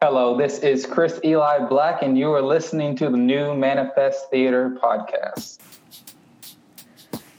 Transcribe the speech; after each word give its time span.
Hello, 0.00 0.38
this 0.38 0.60
is 0.60 0.86
Cris 0.86 1.18
Eli 1.24 1.66
Blak, 1.66 2.02
and 2.02 2.16
you 2.16 2.32
are 2.32 2.40
listening 2.40 2.94
to 2.98 3.10
the 3.10 3.16
new 3.16 3.52
Manifest 3.56 4.30
Theater 4.30 4.78
podcast. 4.80 5.58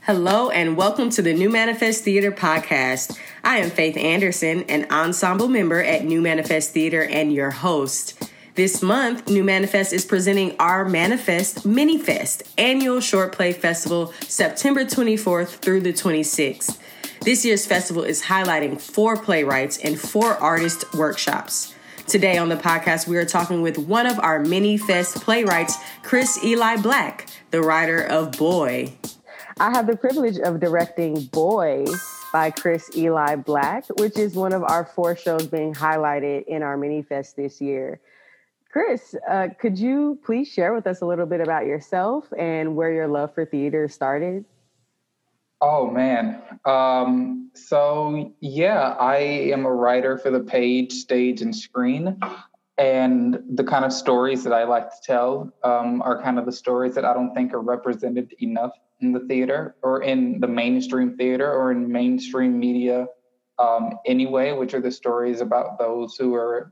Hello, 0.01 0.50
and 0.50 0.75
welcome 0.75 1.09
to 1.11 1.22
the 1.22 1.33
New 1.33 1.50
Manifest 1.50 2.03
Theater 2.03 2.33
podcast. 2.33 3.17
I 3.45 3.59
am 3.59 3.69
Faith 3.69 3.95
Anderson, 3.95 4.64
an 4.64 4.87
ensemble 4.92 5.48
member 5.48 5.82
at 5.82 6.03
New 6.03 6.19
Manifest 6.19 6.74
Theater 6.74 7.01
and 7.01 7.32
your 7.32 7.50
host. 7.50 8.29
This 8.55 8.81
month, 8.81 9.29
New 9.29 9.45
Manifest 9.45 9.93
is 9.93 10.03
presenting 10.03 10.57
our 10.59 10.83
Manifest 10.83 11.65
Minifest 11.65 12.41
annual 12.57 12.99
short 12.99 13.31
play 13.31 13.53
festival, 13.53 14.11
September 14.19 14.83
24th 14.83 15.59
through 15.59 15.79
the 15.79 15.93
26th. 15.93 16.77
This 17.21 17.45
year's 17.45 17.65
festival 17.65 18.03
is 18.03 18.23
highlighting 18.23 18.81
four 18.81 19.15
playwrights 19.15 19.77
and 19.77 19.97
four 19.97 20.33
artist 20.33 20.93
workshops. 20.93 21.73
Today 22.09 22.39
on 22.39 22.49
the 22.49 22.55
podcast, 22.55 23.07
we 23.07 23.17
are 23.17 23.25
talking 23.25 23.61
with 23.61 23.77
one 23.77 24.07
of 24.07 24.19
our 24.19 24.39
Minifest 24.39 25.21
playwrights, 25.21 25.77
Cris 26.01 26.43
Eli 26.43 26.77
Blak, 26.77 27.29
the 27.51 27.61
writer 27.61 28.01
of 28.01 28.31
Boy. 28.31 28.91
I 29.59 29.69
have 29.69 29.86
the 29.86 29.95
privilege 29.95 30.39
of 30.39 30.59
directing 30.59 31.25
Boy 31.25 31.86
by 32.34 32.50
Cris 32.50 32.90
Eli 32.98 33.36
Blak, 33.36 33.86
which 34.00 34.17
is 34.17 34.34
one 34.34 34.53
of 34.53 34.64
our 34.64 34.86
four 34.86 35.16
shows 35.16 35.45
being 35.45 35.72
highlighted 35.76 36.45
in 36.48 36.64
our 36.64 36.80
Minifest 36.80 37.36
this 37.36 37.62
year. 37.62 38.00
Cris, 38.72 39.14
uh, 39.30 39.50
could 39.59 39.78
you 39.78 40.17
please 40.26 40.48
share 40.52 40.73
with 40.73 40.88
us 40.88 41.02
a 41.02 41.05
little 41.05 41.28
bit 41.28 41.41
about 41.41 41.67
yourself 41.67 42.26
and 42.36 42.76
where 42.76 42.91
your 42.91 43.08
love 43.08 43.36
for 43.36 43.45
theater 43.45 43.88
started? 43.88 44.45
Oh 45.62 45.90
man. 45.90 46.41
Um, 46.66 47.52
so 47.54 48.34
yeah, 48.40 48.95
I 49.00 49.17
am 49.17 49.66
a 49.66 49.73
writer 49.73 50.17
for 50.17 50.31
the 50.31 50.40
page, 50.40 50.94
stage, 50.94 51.41
and 51.41 51.55
screen. 51.55 52.20
And 52.77 53.40
the 53.55 53.66
kind 53.66 53.84
of 53.84 53.91
stories 53.91 54.45
that 54.45 54.53
I 54.53 54.64
like 54.64 54.90
to 54.90 54.95
tell 55.03 55.52
um, 55.64 56.02
are 56.02 56.22
kind 56.22 56.39
of 56.39 56.45
the 56.45 56.52
stories 56.53 56.95
that 56.95 57.03
I 57.03 57.14
don't 57.14 57.34
think 57.34 57.53
are 57.53 57.61
represented 57.61 58.34
enough 58.39 58.72
in 59.02 59.11
the 59.11 59.19
theater 59.22 59.75
or 59.81 60.02
in 60.02 60.39
the 60.39 60.47
mainstream 60.47 61.17
theater 61.17 61.52
or 61.52 61.72
in 61.72 61.91
mainstream 61.91 62.58
media 62.58 63.08
um, 63.58 64.00
anyway, 64.06 64.53
which 64.53 64.73
are 64.73 64.80
the 64.80 64.91
stories 64.91 65.41
about 65.41 65.78
those 65.78 66.16
who 66.16 66.34
are 66.36 66.72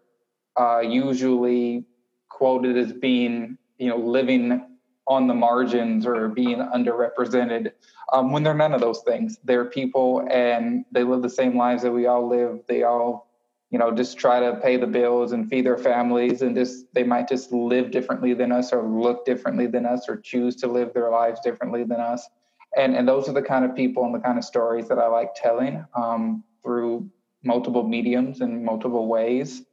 uh, 0.57 0.79
usually 0.79 1.83
quoted 2.29 2.77
as 2.77 2.93
being, 2.93 3.57
you 3.77 3.89
know, 3.89 3.97
living 3.97 4.76
on 5.07 5.27
the 5.27 5.33
margins 5.33 6.05
or 6.05 6.27
being 6.27 6.57
underrepresented 6.57 7.71
um, 8.11 8.31
when 8.31 8.43
they're 8.43 8.53
none 8.53 8.73
of 8.73 8.81
those 8.81 9.01
things. 9.03 9.39
They're 9.43 9.65
people 9.65 10.27
and 10.29 10.85
they 10.91 11.03
live 11.03 11.21
the 11.21 11.29
same 11.29 11.57
lives 11.57 11.83
that 11.83 11.91
we 11.91 12.07
all 12.07 12.27
live. 12.27 12.59
They 12.67 12.83
all, 12.83 13.29
you 13.71 13.79
know, 13.79 13.91
just 13.91 14.17
try 14.17 14.39
to 14.39 14.57
pay 14.57 14.75
the 14.75 14.87
bills 14.87 15.31
and 15.31 15.49
feed 15.49 15.65
their 15.65 15.77
families 15.77 16.41
and 16.41 16.55
just 16.55 16.93
they 16.93 17.03
might 17.03 17.29
just 17.29 17.51
live 17.51 17.91
differently 17.91 18.33
than 18.33 18.51
us 18.51 18.73
or 18.73 18.83
look 18.83 19.25
differently 19.25 19.67
than 19.67 19.85
us 19.85 20.09
or 20.09 20.17
choose 20.17 20.55
to 20.57 20.67
live 20.67 20.93
their 20.93 21.09
lives 21.09 21.39
differently 21.41 21.83
than 21.83 21.99
us. 21.99 22.27
And 22.75 22.95
and 22.95 23.07
those 23.07 23.29
are 23.29 23.33
the 23.33 23.41
kind 23.41 23.63
of 23.63 23.75
people 23.75 24.05
and 24.05 24.13
the 24.13 24.19
kind 24.19 24.37
of 24.37 24.43
stories 24.43 24.89
that 24.89 24.99
I 24.99 25.07
like 25.07 25.33
telling 25.35 25.85
um, 25.95 26.43
through 26.63 27.09
multiple 27.43 27.87
mediums 27.87 28.41
and 28.41 28.63
multiple 28.63 29.07
ways. 29.07 29.63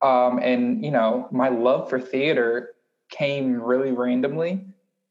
Um, 0.00 0.38
and 0.38 0.84
you 0.84 0.92
know, 0.92 1.28
my 1.32 1.48
love 1.48 1.90
for 1.90 2.00
theater 2.00 2.70
came 3.10 3.60
really 3.60 3.92
randomly 3.92 4.64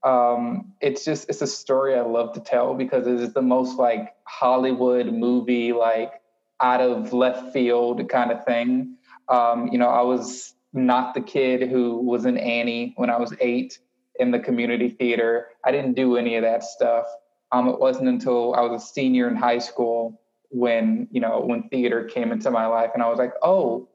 um, 0.05 0.71
it's 0.81 1.03
just 1.03 1.27
it's 1.29 1.41
a 1.41 1.47
story 1.47 1.95
I 1.95 2.01
love 2.01 2.33
to 2.33 2.39
tell 2.39 2.75
because 2.75 3.07
it 3.07 3.19
is 3.19 3.33
the 3.33 3.41
most 3.41 3.77
like 3.79 4.13
Hollywood 4.25 5.07
movie, 5.07 5.73
like 5.73 6.13
out 6.61 6.79
of 6.79 7.11
left 7.11 7.51
field 7.51 8.07
kind 8.07 8.31
of 8.31 8.45
thing. 8.45 8.97
Um, 9.27 9.67
you 9.69 9.79
know, 9.79 9.89
I 9.89 10.01
was 10.01 10.53
not 10.73 11.15
the 11.15 11.21
kid 11.21 11.69
who 11.69 11.97
was 11.97 12.25
in 12.25 12.37
Annie 12.37 12.93
when 12.97 13.09
I 13.09 13.17
was 13.17 13.33
eight 13.41 13.79
in 14.19 14.29
the 14.29 14.39
community 14.39 14.89
theater. 14.89 15.47
I 15.65 15.71
didn't 15.71 15.95
do 15.95 16.17
any 16.17 16.35
of 16.35 16.43
that 16.43 16.63
stuff. 16.63 17.05
Um, 17.51 17.67
it 17.67 17.79
wasn't 17.79 18.07
until 18.07 18.53
I 18.53 18.61
was 18.61 18.83
a 18.83 18.85
senior 18.85 19.27
in 19.27 19.35
high 19.35 19.59
school 19.59 20.21
when 20.49 21.07
you 21.11 21.19
know 21.19 21.41
when 21.41 21.67
theater 21.69 22.03
came 22.03 22.31
into 22.31 22.51
my 22.51 22.67
life, 22.67 22.91
and 22.93 23.01
I 23.01 23.09
was 23.09 23.17
like, 23.17 23.33
oh, 23.41 23.89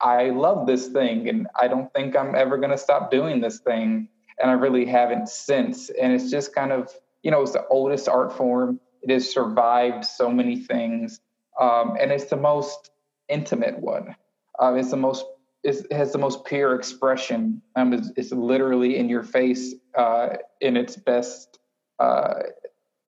I 0.00 0.30
love 0.30 0.66
this 0.66 0.88
thing, 0.88 1.28
and 1.28 1.46
I 1.54 1.68
don't 1.68 1.94
think 1.94 2.16
I'm 2.16 2.34
ever 2.34 2.56
going 2.56 2.72
to 2.72 2.78
stop 2.78 3.12
doing 3.12 3.40
this 3.40 3.60
thing 3.60 4.08
and 4.44 4.50
I 4.50 4.54
really 4.56 4.84
haven't 4.84 5.30
since. 5.30 5.88
And 5.88 6.12
it's 6.12 6.30
just 6.30 6.54
kind 6.54 6.70
of, 6.70 6.92
you 7.22 7.30
know, 7.30 7.40
it's 7.40 7.52
the 7.52 7.66
oldest 7.68 8.10
art 8.10 8.36
form. 8.36 8.78
It 9.00 9.08
has 9.08 9.32
survived 9.32 10.04
so 10.04 10.30
many 10.30 10.60
things, 10.60 11.18
um, 11.58 11.96
and 11.98 12.12
it's 12.12 12.26
the 12.26 12.36
most 12.36 12.90
intimate 13.30 13.78
one. 13.78 14.14
Uh, 14.60 14.74
it's 14.74 14.90
the 14.90 14.98
most 14.98 15.24
it 15.62 15.90
has 15.90 16.12
the 16.12 16.18
most 16.18 16.44
pure 16.44 16.74
expression. 16.74 17.62
Um, 17.74 17.94
it's, 17.94 18.10
it's 18.16 18.32
literally 18.32 18.98
in 18.98 19.08
your 19.08 19.22
face 19.22 19.74
uh, 19.96 20.36
in 20.60 20.76
its 20.76 20.94
best 20.94 21.58
uh, 21.98 22.34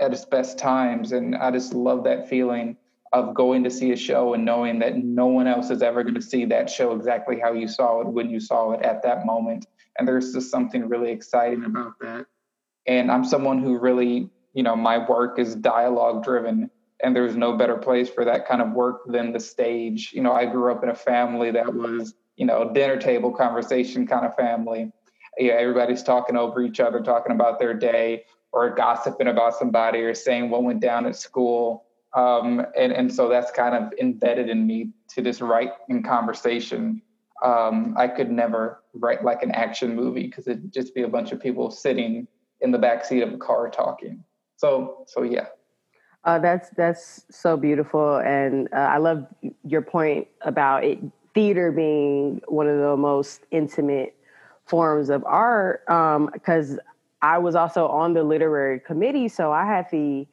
at 0.00 0.14
its 0.14 0.24
best 0.24 0.58
times, 0.58 1.12
and 1.12 1.36
I 1.36 1.50
just 1.50 1.74
love 1.74 2.04
that 2.04 2.30
feeling 2.30 2.78
of 3.12 3.34
going 3.34 3.62
to 3.64 3.70
see 3.70 3.92
a 3.92 3.96
show 3.96 4.32
and 4.32 4.46
knowing 4.46 4.78
that 4.78 4.96
no 4.96 5.26
one 5.26 5.46
else 5.46 5.68
is 5.68 5.82
ever 5.82 6.02
going 6.02 6.14
to 6.14 6.22
see 6.22 6.46
that 6.46 6.70
show 6.70 6.94
exactly 6.94 7.38
how 7.38 7.52
you 7.52 7.68
saw 7.68 8.00
it 8.00 8.06
when 8.06 8.30
you 8.30 8.40
saw 8.40 8.72
it 8.72 8.82
at 8.82 9.02
that 9.02 9.26
moment 9.26 9.66
and 9.98 10.06
there's 10.06 10.32
just 10.32 10.50
something 10.50 10.88
really 10.88 11.10
exciting 11.10 11.64
about 11.64 11.98
that. 12.00 12.26
And 12.86 13.10
I'm 13.10 13.24
someone 13.24 13.62
who 13.62 13.78
really, 13.78 14.30
you 14.52 14.62
know, 14.62 14.76
my 14.76 15.06
work 15.08 15.38
is 15.38 15.54
dialogue 15.56 16.24
driven, 16.24 16.70
and 17.02 17.14
there's 17.14 17.36
no 17.36 17.56
better 17.56 17.76
place 17.76 18.08
for 18.08 18.24
that 18.24 18.46
kind 18.46 18.62
of 18.62 18.72
work 18.72 19.02
than 19.06 19.32
the 19.32 19.40
stage. 19.40 20.12
You 20.12 20.22
know, 20.22 20.32
I 20.32 20.46
grew 20.46 20.72
up 20.72 20.82
in 20.82 20.88
a 20.88 20.94
family 20.94 21.50
that 21.50 21.74
was, 21.74 22.14
you 22.36 22.46
know, 22.46 22.72
dinner 22.72 22.96
table 22.96 23.32
conversation 23.32 24.06
kind 24.06 24.24
of 24.24 24.34
family. 24.36 24.92
Yeah, 25.38 25.54
everybody's 25.54 26.02
talking 26.02 26.36
over 26.36 26.62
each 26.62 26.80
other, 26.80 27.00
talking 27.00 27.32
about 27.32 27.58
their 27.58 27.74
day, 27.74 28.24
or 28.52 28.74
gossiping 28.74 29.28
about 29.28 29.54
somebody, 29.54 30.00
or 30.00 30.14
saying 30.14 30.48
what 30.48 30.62
went 30.62 30.80
down 30.80 31.06
at 31.06 31.16
school. 31.16 31.84
Um, 32.14 32.64
and 32.78 32.92
and 32.92 33.12
so 33.12 33.28
that's 33.28 33.50
kind 33.50 33.74
of 33.74 33.92
embedded 34.00 34.48
in 34.48 34.66
me 34.66 34.92
to 35.10 35.22
just 35.22 35.42
write 35.42 35.72
in 35.88 36.02
conversation 36.02 37.02
um, 37.42 37.94
I 37.96 38.08
could 38.08 38.30
never 38.30 38.82
write 38.94 39.24
like 39.24 39.42
an 39.42 39.50
action 39.52 39.94
movie 39.94 40.26
because 40.26 40.48
it'd 40.48 40.72
just 40.72 40.94
be 40.94 41.02
a 41.02 41.08
bunch 41.08 41.32
of 41.32 41.40
people 41.40 41.70
sitting 41.70 42.26
in 42.60 42.70
the 42.70 42.78
back 42.78 43.04
seat 43.04 43.22
of 43.22 43.32
a 43.32 43.38
car 43.38 43.68
talking. 43.68 44.24
So, 44.56 45.04
so 45.06 45.22
yeah. 45.22 45.46
Uh, 46.24 46.40
that's 46.40 46.70
that's 46.70 47.24
so 47.30 47.56
beautiful, 47.56 48.16
and 48.16 48.68
uh, 48.72 48.78
I 48.78 48.98
love 48.98 49.26
your 49.64 49.82
point 49.82 50.26
about 50.40 50.82
it. 50.82 50.98
Theater 51.34 51.70
being 51.70 52.40
one 52.48 52.66
of 52.66 52.78
the 52.78 52.96
most 52.96 53.42
intimate 53.52 54.16
forms 54.64 55.08
of 55.08 55.22
art, 55.24 55.82
because 55.86 56.72
um, 56.72 56.80
I 57.22 57.38
was 57.38 57.54
also 57.54 57.86
on 57.86 58.14
the 58.14 58.24
literary 58.24 58.80
committee, 58.80 59.28
so 59.28 59.52
I 59.52 59.66
had 59.66 59.86
the 59.92 60.26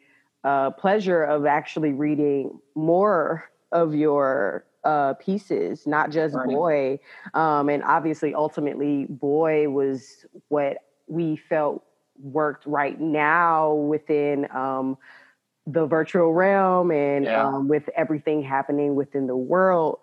uh, 0.44 0.72
pleasure 0.72 1.24
of 1.24 1.46
actually 1.46 1.91
reading 1.91 2.59
more 2.74 3.52
of 3.72 3.94
your 3.94 4.66
uh, 4.83 5.13
pieces, 5.13 5.88
not 5.88 6.11
just 6.11 6.35
right. 6.35 6.47
Boy. 6.47 6.99
Um, 7.33 7.69
and 7.69 7.83
obviously, 7.83 8.33
ultimately, 8.33 9.05
Boy 9.09 9.69
was 9.69 10.25
what 10.49 10.77
we 11.07 11.35
felt 11.35 11.83
worked 12.21 12.66
right 12.66 12.99
now 12.99 13.73
within 13.73 14.47
um, 14.51 14.97
the 15.66 15.85
virtual 15.85 16.33
realm 16.33 16.91
and 16.91 17.25
yeah. 17.25 17.47
um, 17.47 17.67
with 17.67 17.89
everything 17.95 18.43
happening 18.43 18.95
within 18.95 19.27
the 19.27 19.38
world. 19.38 19.99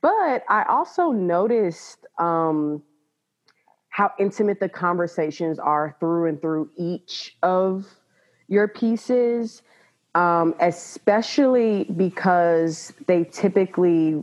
But 0.00 0.44
I 0.48 0.64
also 0.68 1.10
noticed 1.10 2.06
um, 2.18 2.82
how 3.88 4.12
intimate 4.18 4.60
the 4.60 4.68
conversations 4.68 5.58
are 5.58 5.96
through 5.98 6.28
and 6.28 6.40
through 6.40 6.70
each 6.76 7.36
of 7.42 7.86
your 8.48 8.68
pieces 8.68 9.62
um, 10.14 10.54
especially 10.60 11.84
because 11.84 12.92
they 13.06 13.24
typically 13.24 14.22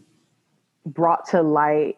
brought 0.86 1.28
to 1.30 1.42
light 1.42 1.98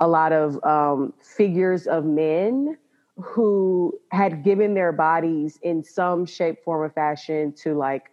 a 0.00 0.08
lot 0.08 0.32
of 0.32 0.62
um, 0.64 1.12
figures 1.22 1.86
of 1.86 2.04
men 2.04 2.76
who 3.16 3.98
had 4.12 4.42
given 4.42 4.74
their 4.74 4.92
bodies 4.92 5.58
in 5.62 5.84
some 5.84 6.24
shape, 6.24 6.62
form, 6.64 6.80
or 6.80 6.90
fashion 6.90 7.52
to 7.52 7.74
like 7.74 8.04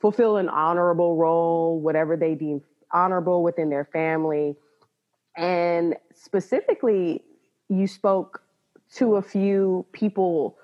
fulfill 0.00 0.36
an 0.36 0.48
honorable 0.48 1.16
role, 1.16 1.80
whatever 1.80 2.16
they 2.16 2.34
deem 2.34 2.60
honorable 2.92 3.42
within 3.42 3.70
their 3.70 3.84
family. 3.84 4.56
And 5.36 5.96
specifically, 6.14 7.22
you 7.68 7.86
spoke 7.86 8.42
to 8.94 9.16
a 9.16 9.22
few 9.22 9.86
people 9.92 10.58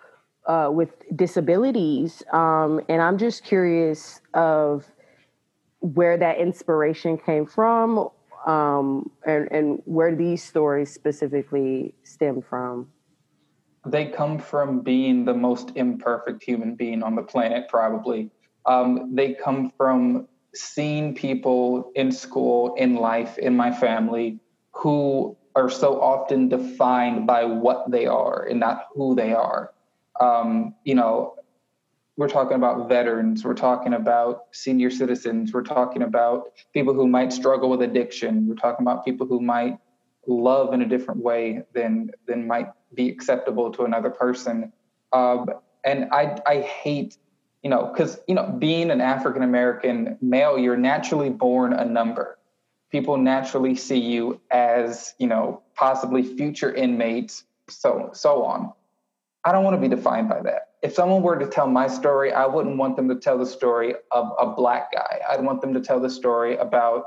uh, 0.47 0.69
with 0.73 0.91
disabilities. 1.15 2.23
Um, 2.33 2.81
and 2.89 3.01
I'm 3.01 3.19
just 3.19 3.45
curious 3.45 4.21
of 4.35 4.87
where 5.81 6.17
that 6.17 6.39
inspiration 6.39 7.19
came 7.19 7.47
from 7.47 8.09
um, 8.47 9.11
and, 9.27 9.49
and 9.51 9.83
where 9.85 10.15
these 10.15 10.43
stories 10.43 10.93
specifically 10.93 11.95
stem 12.05 12.43
from. 12.43 12.89
They 13.87 14.07
come 14.07 14.39
from 14.39 14.81
being 14.81 15.25
the 15.25 15.35
most 15.35 15.73
imperfect 15.75 16.43
human 16.43 16.77
being 16.77 17.03
on 17.03 17.17
the 17.17 17.23
planet, 17.23 17.69
probably. 17.69 18.31
Um, 18.65 19.15
they 19.15 19.35
come 19.35 19.73
from 19.77 20.29
seeing 20.55 21.15
people 21.15 21.91
in 21.97 22.13
school, 22.13 22.75
in 22.75 22.95
life, 22.95 23.39
in 23.39 23.57
my 23.57 23.73
family 23.73 24.39
who 24.73 25.37
are 25.55 25.69
so 25.69 26.01
often 26.01 26.49
defined 26.49 27.27
by 27.27 27.45
what 27.45 27.91
they 27.91 28.07
are 28.07 28.45
and 28.45 28.61
not 28.61 28.87
who 28.95 29.15
they 29.15 29.33
are. 29.33 29.73
Um, 30.23 30.77
you 30.85 30.95
know, 30.95 31.35
we're 32.17 32.29
talking 32.29 32.57
about 32.57 32.89
veterans, 32.89 33.45
we're 33.45 33.55
talking 33.55 33.95
about 33.95 34.45
senior 34.53 34.91
citizens, 34.91 35.53
we're 35.53 35.65
talking 35.65 36.03
about 36.03 36.53
people 36.73 36.95
who 36.95 37.09
might 37.09 37.33
struggle 37.33 37.69
with 37.69 37.83
addiction, 37.83 38.47
we're 38.47 38.55
talking 38.55 38.87
about 38.87 39.05
people 39.05 39.27
who 39.27 39.41
might 39.41 39.79
love 40.29 40.73
in 40.75 40.83
a 40.83 40.87
different 40.87 41.21
way 41.23 41.63
than 41.75 42.11
than 42.29 42.47
might 42.47 42.69
be 42.95 43.09
acceptable 43.09 43.73
to 43.73 43.83
another 43.83 44.11
person. 44.11 44.73
Um, 45.13 45.47
and 45.85 46.09
I 46.13 46.39
I 46.47 46.61
hate 46.61 47.17
you 47.65 47.71
know 47.71 47.91
because 47.93 48.21
you 48.29 48.37
know 48.37 48.55
being 48.59 48.93
an 48.93 49.01
African 49.01 49.43
American 49.43 50.19
male, 50.21 50.57
you're 50.57 50.77
naturally 50.77 51.31
born 51.31 51.73
a 51.73 51.85
number. 51.85 52.39
People 52.93 53.17
naturally 53.17 53.75
see 53.75 53.99
you 53.99 54.41
as 54.53 55.15
you 55.19 55.27
know 55.27 55.63
possibly 55.75 56.23
future 56.23 56.73
inmates, 56.73 57.43
so 57.69 58.11
so 58.13 58.45
on. 58.45 58.73
I 59.45 59.53
don't 59.53 59.65
want 59.65 59.75
to 59.75 59.81
be 59.81 59.89
defined 59.89 60.29
by 60.29 60.41
that. 60.43 60.69
If 60.83 60.95
someone 60.95 61.23
were 61.23 61.39
to 61.39 61.47
tell 61.47 61.67
my 61.67 61.89
story, 61.89 62.33
I 62.33 62.47
wouldn't 62.47 62.77
want 62.77 62.97
them 62.97 63.09
to 63.09 63.17
tell 63.17 63.39
the 63.39 63.47
story 63.47 63.95
of 64.11 64.33
a 64.39 64.47
black 64.47 64.93
guy. 64.93 65.21
I'd 65.29 65.43
want 65.43 65.61
them 65.61 65.75
to 65.75 65.81
tell 65.81 66.01
the 66.01 66.11
story 66.11 66.57
about 66.57 67.07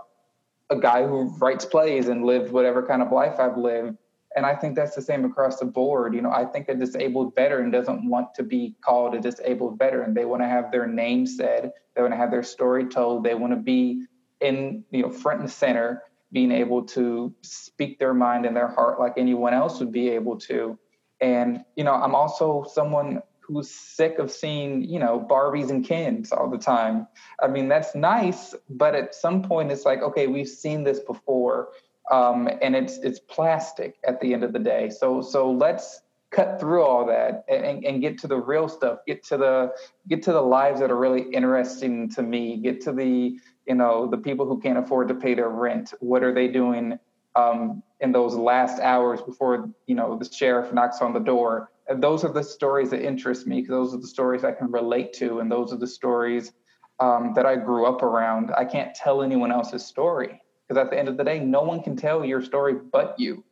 a 0.70 0.80
guy 0.80 1.06
who 1.06 1.36
writes 1.38 1.66
plays 1.66 2.08
and 2.08 2.26
lived 2.26 2.52
whatever 2.52 2.86
kind 2.86 3.02
of 3.02 3.12
life 3.12 3.40
I've 3.40 3.58
lived. 3.58 3.98
And 4.36 4.46
I 4.46 4.54
think 4.54 4.76
that's 4.76 4.96
the 4.96 5.02
same 5.02 5.24
across 5.24 5.60
the 5.60 5.66
board. 5.66 6.14
You 6.14 6.22
know, 6.22 6.32
I 6.32 6.44
think 6.46 6.68
a 6.68 6.76
disabled 6.76 7.36
veteran 7.36 7.72
doesn't 7.72 8.10
want 8.10 8.34
to 8.36 8.44
be 8.44 8.76
called 8.82 9.16
a 9.16 9.22
disabled 9.22 9.78
veteran. 9.80 10.14
They 10.14 10.26
want 10.26 10.42
to 10.42 10.48
have 10.48 10.72
their 10.72 10.88
name 10.88 11.26
said. 11.26 11.72
They 11.96 12.02
want 12.02 12.14
to 12.14 12.18
have 12.18 12.32
their 12.32 12.44
story 12.44 12.86
told. 12.86 13.24
They 13.24 13.36
want 13.36 13.54
to 13.54 13.60
be 13.60 14.06
in, 14.42 14.84
you 14.92 15.04
know, 15.04 15.10
front 15.10 15.40
and 15.40 15.50
center, 15.50 16.04
being 16.34 16.52
able 16.52 16.84
to 16.84 17.34
speak 17.42 17.98
their 17.98 18.14
mind 18.14 18.46
and 18.46 18.56
their 18.56 18.68
heart 18.68 19.00
like 19.00 19.14
anyone 19.18 19.54
else 19.54 19.80
would 19.80 19.94
be 19.94 20.10
able 20.10 20.38
to. 20.40 20.78
And, 21.22 21.64
you 21.76 21.84
know, 21.84 21.94
I'm 21.94 22.16
also 22.16 22.66
someone 22.72 23.22
who's 23.40 23.70
sick 23.70 24.18
of 24.20 24.32
seeing, 24.32 24.84
you 24.84 25.00
know, 25.00 25.26
Barbies 25.30 25.70
and 25.70 25.86
Kens 25.86 26.32
all 26.32 26.50
the 26.50 26.58
time. 26.58 27.08
I 27.42 27.48
mean, 27.48 27.68
that's 27.68 27.96
nice, 27.96 28.56
but 28.70 28.96
at 28.96 29.14
some 29.14 29.44
point 29.44 29.72
it's 29.72 29.86
like, 29.86 30.02
okay, 30.02 30.28
we've 30.28 30.48
seen 30.48 30.84
this 30.84 31.00
before. 31.00 31.70
Um, 32.12 32.50
and 32.62 32.76
it's 32.76 32.98
it's 33.00 33.20
plastic 33.20 33.96
at 34.08 34.22
the 34.22 34.34
end 34.34 34.44
of 34.44 34.54
the 34.54 34.60
day. 34.60 34.90
So 34.92 35.22
so 35.22 35.52
let's 35.52 36.02
cut 36.32 36.60
through 36.60 36.84
all 36.84 37.06
that 37.08 37.46
and, 37.48 37.84
and 37.84 38.02
get 38.02 38.18
to 38.20 38.28
the 38.28 38.38
real 38.38 38.68
stuff. 38.68 39.00
Get 39.08 39.24
to 39.26 39.38
the 39.38 39.72
get 40.08 40.22
to 40.24 40.32
the 40.32 40.42
lives 40.42 40.82
that 40.82 40.92
are 40.92 40.98
really 40.98 41.24
interesting 41.34 42.10
to 42.12 42.22
me. 42.22 42.58
Get 42.58 42.82
to 42.82 42.92
the 42.92 43.40
you 43.66 43.76
know 43.76 44.08
the 44.08 44.18
people 44.18 44.46
who 44.46 44.60
can't 44.60 44.78
afford 44.78 45.08
to 45.08 45.16
pay 45.16 45.34
their 45.34 45.50
rent. 45.50 45.94
What 46.00 46.24
are 46.24 46.34
they 46.34 46.48
doing 46.48 47.00
um, 47.36 47.82
in 48.00 48.12
those 48.12 48.36
last 48.36 48.82
hours 48.82 49.22
before 49.22 49.70
you 49.88 49.96
know 49.96 50.18
the 50.18 50.26
sheriff 50.26 50.74
knocks 50.74 51.02
on 51.02 51.14
the 51.14 51.20
door. 51.20 51.72
Those 51.98 52.24
are 52.24 52.34
the 52.34 52.44
stories 52.44 52.90
that 52.90 53.06
interest 53.06 53.46
me 53.46 53.62
because 53.62 53.70
those 53.70 53.94
are 53.94 54.02
the 54.02 54.08
stories 54.08 54.44
I 54.44 54.52
can 54.52 54.72
relate 54.72 55.14
to, 55.14 55.40
and 55.40 55.52
those 55.52 55.72
are 55.72 55.78
the 55.78 55.88
stories 55.88 56.52
um, 57.00 57.34
that 57.36 57.46
I 57.46 57.56
grew 57.56 57.86
up 57.86 58.02
around. 58.02 58.52
I 58.58 58.66
can't 58.66 58.96
tell 58.96 59.22
anyone 59.22 59.52
else's 59.52 59.86
story 59.86 60.42
because 60.68 60.82
at 60.82 60.90
the 60.90 60.98
end 60.98 61.08
of 61.08 61.18
the 61.18 61.24
day, 61.24 61.40
no 61.40 61.62
one 61.62 61.82
can 61.84 61.96
tell 61.96 62.26
your 62.26 62.42
story 62.42 62.74
but 62.74 63.16
you. 63.20 63.44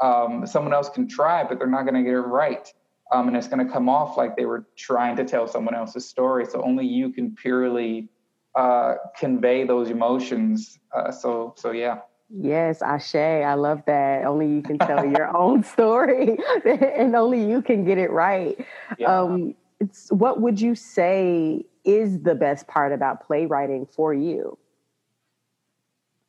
Um, 0.00 0.46
someone 0.46 0.74
else 0.74 0.88
can 0.88 1.08
try, 1.08 1.44
but 1.44 1.58
they're 1.58 1.68
not 1.68 1.82
going 1.82 1.94
to 1.94 2.02
get 2.02 2.14
it 2.14 2.20
right. 2.20 2.72
Um, 3.12 3.28
and 3.28 3.36
it's 3.36 3.46
going 3.46 3.64
to 3.64 3.72
come 3.72 3.88
off 3.88 4.16
like 4.16 4.36
they 4.36 4.46
were 4.46 4.66
trying 4.76 5.16
to 5.16 5.24
tell 5.24 5.46
someone 5.46 5.74
else's 5.74 6.08
story. 6.08 6.44
So 6.44 6.60
only 6.62 6.86
you 6.86 7.10
can 7.10 7.34
purely 7.34 8.08
uh, 8.54 8.94
convey 9.16 9.64
those 9.64 9.90
emotions. 9.90 10.78
Uh, 10.92 11.12
so, 11.12 11.54
so 11.56 11.70
yeah. 11.70 11.98
Yes, 12.28 12.82
Ashe. 12.82 13.14
I 13.14 13.54
love 13.54 13.82
that. 13.86 14.24
Only 14.24 14.48
you 14.48 14.62
can 14.62 14.78
tell 14.78 15.04
your 15.10 15.36
own 15.36 15.62
story 15.62 16.38
and 16.64 17.14
only 17.14 17.48
you 17.48 17.62
can 17.62 17.84
get 17.84 17.98
it 17.98 18.10
right. 18.10 18.56
Yeah. 18.98 19.20
Um, 19.20 19.54
it's, 19.80 20.10
what 20.10 20.40
would 20.40 20.60
you 20.60 20.74
say 20.74 21.64
is 21.84 22.20
the 22.22 22.34
best 22.34 22.66
part 22.66 22.92
about 22.92 23.26
playwriting 23.26 23.86
for 23.86 24.12
you? 24.12 24.58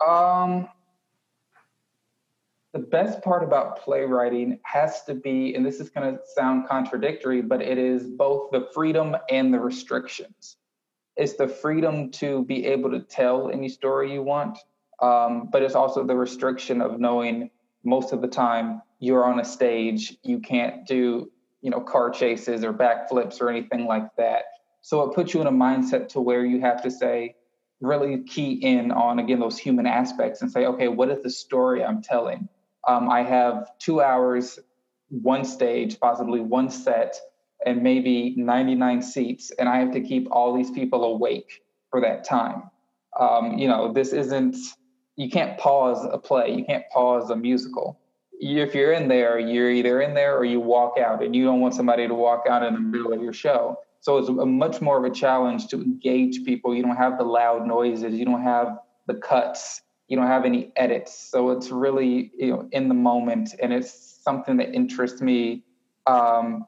Um, 0.05 0.67
the 2.73 2.79
best 2.79 3.23
part 3.23 3.43
about 3.43 3.79
playwriting 3.79 4.59
has 4.63 5.03
to 5.05 5.15
be, 5.15 5.55
and 5.55 5.65
this 5.65 5.79
is 5.79 5.89
going 5.89 6.13
to 6.13 6.19
sound 6.35 6.67
contradictory, 6.67 7.41
but 7.41 7.61
it 7.61 7.79
is 7.79 8.03
both 8.03 8.51
the 8.51 8.67
freedom 8.73 9.15
and 9.31 9.51
the 9.51 9.59
restrictions. 9.59 10.57
It's 11.15 11.33
the 11.33 11.47
freedom 11.47 12.11
to 12.11 12.45
be 12.45 12.65
able 12.67 12.91
to 12.91 12.99
tell 12.99 13.49
any 13.49 13.69
story 13.69 14.13
you 14.13 14.21
want, 14.21 14.59
um, 15.01 15.49
but 15.51 15.63
it's 15.63 15.75
also 15.75 16.03
the 16.03 16.15
restriction 16.15 16.81
of 16.81 16.99
knowing 16.99 17.49
most 17.83 18.13
of 18.13 18.21
the 18.21 18.27
time 18.27 18.81
you're 18.99 19.25
on 19.25 19.39
a 19.39 19.45
stage, 19.45 20.17
you 20.23 20.39
can't 20.39 20.85
do 20.87 21.31
you 21.61 21.71
know 21.71 21.81
car 21.81 22.09
chases 22.09 22.63
or 22.63 22.73
backflips 22.73 23.41
or 23.41 23.49
anything 23.49 23.85
like 23.85 24.15
that. 24.17 24.43
So 24.81 25.03
it 25.03 25.15
puts 25.15 25.33
you 25.33 25.41
in 25.41 25.47
a 25.47 25.51
mindset 25.51 26.09
to 26.09 26.21
where 26.21 26.45
you 26.45 26.61
have 26.61 26.83
to 26.83 26.91
say, 26.91 27.35
really 27.81 28.23
key 28.23 28.53
in 28.53 28.91
on 28.91 29.19
again 29.19 29.39
those 29.39 29.57
human 29.57 29.85
aspects 29.85 30.41
and 30.41 30.51
say, 30.51 30.65
okay, 30.65 30.87
what 30.87 31.09
is 31.09 31.21
the 31.23 31.29
story 31.29 31.83
I'm 31.83 32.01
telling? 32.01 32.47
Um, 32.87 33.09
I 33.09 33.23
have 33.23 33.69
two 33.79 34.01
hours, 34.01 34.59
one 35.09 35.43
stage, 35.43 35.99
possibly 35.99 36.39
one 36.39 36.69
set, 36.69 37.19
and 37.65 37.83
maybe 37.83 38.33
99 38.37 39.01
seats, 39.01 39.51
and 39.51 39.67
I 39.67 39.79
have 39.79 39.91
to 39.91 40.01
keep 40.01 40.27
all 40.31 40.55
these 40.55 40.71
people 40.71 41.03
awake 41.03 41.61
for 41.91 42.01
that 42.01 42.23
time. 42.23 42.63
Um, 43.19 43.57
you 43.57 43.67
know, 43.67 43.91
this 43.91 44.13
isn't 44.13 44.55
you 45.17 45.29
can't 45.29 45.57
pause 45.57 46.07
a 46.09 46.17
play, 46.17 46.53
you 46.53 46.63
can't 46.63 46.85
pause 46.93 47.29
a 47.29 47.35
musical. 47.35 47.99
If 48.39 48.75
you're 48.75 48.93
in 48.93 49.07
there, 49.07 49.39
you're 49.39 49.71
either 49.71 49.99
in 49.99 50.13
there 50.13 50.37
or 50.37 50.45
you 50.45 50.59
walk 50.59 50.99
out, 50.99 51.23
and 51.23 51.35
you 51.35 51.43
don't 51.43 51.59
want 51.59 51.73
somebody 51.73 52.07
to 52.07 52.13
walk 52.13 52.45
out 52.47 52.63
in 52.63 52.75
the 52.75 52.79
middle 52.79 53.11
of 53.11 53.21
your 53.21 53.33
show. 53.33 53.79
So 53.99 54.19
it's 54.19 54.29
a 54.29 54.45
much 54.45 54.79
more 54.79 55.03
of 55.03 55.11
a 55.11 55.13
challenge 55.13 55.67
to 55.69 55.81
engage 55.81 56.45
people. 56.45 56.73
You 56.73 56.83
don't 56.83 56.95
have 56.95 57.17
the 57.17 57.23
loud 57.23 57.65
noises, 57.65 58.13
you 58.13 58.25
don't 58.25 58.43
have 58.43 58.77
the 59.07 59.15
cuts, 59.15 59.81
you 60.07 60.15
don't 60.15 60.27
have 60.27 60.45
any 60.45 60.71
edits. 60.75 61.17
So 61.17 61.49
it's 61.49 61.71
really 61.71 62.31
you 62.37 62.51
know 62.51 62.69
in 62.71 62.87
the 62.87 62.93
moment, 62.93 63.55
and 63.59 63.73
it's 63.73 63.91
something 64.23 64.57
that 64.57 64.75
interests 64.75 65.19
me 65.19 65.63
um, 66.05 66.67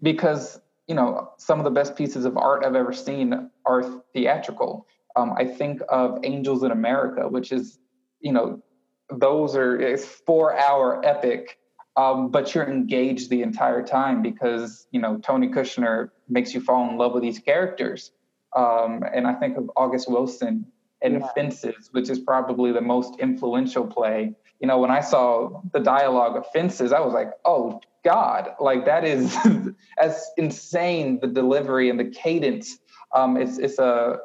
because 0.00 0.60
you 0.86 0.94
know 0.94 1.32
some 1.38 1.58
of 1.58 1.64
the 1.64 1.70
best 1.72 1.96
pieces 1.96 2.24
of 2.24 2.36
art 2.36 2.64
I've 2.64 2.76
ever 2.76 2.92
seen 2.92 3.50
are 3.66 4.02
theatrical. 4.12 4.86
Um, 5.16 5.34
I 5.36 5.44
think 5.44 5.80
of 5.88 6.20
Angels 6.24 6.62
in 6.62 6.70
America, 6.70 7.28
which 7.28 7.52
is 7.52 7.78
you 8.20 8.32
know, 8.32 8.62
those 9.10 9.56
are 9.56 9.78
it's 9.80 10.04
four 10.04 10.56
hour 10.56 11.04
epic, 11.04 11.58
um, 11.96 12.30
but 12.30 12.54
you're 12.54 12.68
engaged 12.68 13.30
the 13.30 13.42
entire 13.42 13.82
time 13.82 14.22
because 14.22 14.86
you 14.90 15.00
know 15.00 15.18
Tony 15.18 15.48
Kushner 15.48 16.10
makes 16.28 16.54
you 16.54 16.60
fall 16.60 16.88
in 16.88 16.96
love 16.96 17.12
with 17.12 17.22
these 17.22 17.38
characters. 17.38 18.12
Um, 18.56 19.02
and 19.14 19.26
I 19.26 19.34
think 19.34 19.56
of 19.56 19.70
August 19.76 20.10
Wilson 20.10 20.66
and 21.02 21.20
yeah. 21.20 21.28
Fences, 21.34 21.88
which 21.92 22.10
is 22.10 22.18
probably 22.18 22.72
the 22.72 22.80
most 22.80 23.18
influential 23.20 23.86
play. 23.86 24.34
You 24.60 24.66
know, 24.66 24.78
when 24.78 24.90
I 24.90 25.00
saw 25.00 25.62
the 25.72 25.80
dialogue 25.80 26.36
of 26.36 26.46
Fences, 26.52 26.92
I 26.92 27.00
was 27.00 27.14
like, 27.14 27.30
oh 27.44 27.80
God, 28.04 28.50
like 28.60 28.84
that 28.86 29.04
is 29.04 29.36
as 29.98 30.30
insane 30.36 31.20
the 31.20 31.28
delivery 31.28 31.90
and 31.90 31.98
the 31.98 32.04
cadence. 32.04 32.78
Um, 33.14 33.36
it's 33.36 33.58
it's 33.58 33.78
a 33.78 34.18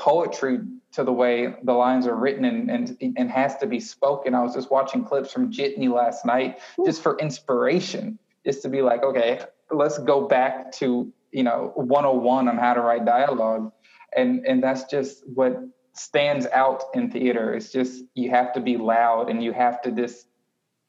poetry 0.00 0.58
to 0.92 1.04
the 1.04 1.12
way 1.12 1.54
the 1.62 1.72
lines 1.72 2.06
are 2.06 2.16
written 2.16 2.44
and, 2.44 2.70
and 2.70 3.14
and 3.16 3.30
has 3.30 3.56
to 3.58 3.66
be 3.66 3.78
spoken. 3.78 4.34
I 4.34 4.42
was 4.42 4.54
just 4.54 4.70
watching 4.70 5.04
clips 5.04 5.32
from 5.32 5.52
Jitney 5.52 5.88
last 5.88 6.24
night 6.24 6.58
just 6.84 7.02
for 7.02 7.16
inspiration, 7.18 8.18
just 8.44 8.62
to 8.62 8.68
be 8.68 8.82
like, 8.82 9.02
okay, 9.04 9.40
let's 9.70 9.98
go 9.98 10.26
back 10.26 10.72
to 10.72 11.12
you 11.30 11.44
know 11.44 11.72
101 11.76 12.48
on 12.48 12.58
how 12.58 12.74
to 12.74 12.80
write 12.80 13.04
dialogue, 13.04 13.70
and 14.16 14.44
and 14.46 14.62
that's 14.62 14.84
just 14.84 15.22
what 15.28 15.62
stands 15.92 16.46
out 16.46 16.84
in 16.94 17.10
theater. 17.10 17.54
It's 17.54 17.70
just 17.70 18.02
you 18.14 18.30
have 18.30 18.52
to 18.54 18.60
be 18.60 18.76
loud 18.78 19.28
and 19.28 19.44
you 19.44 19.52
have 19.52 19.82
to 19.82 19.92
just 19.92 20.26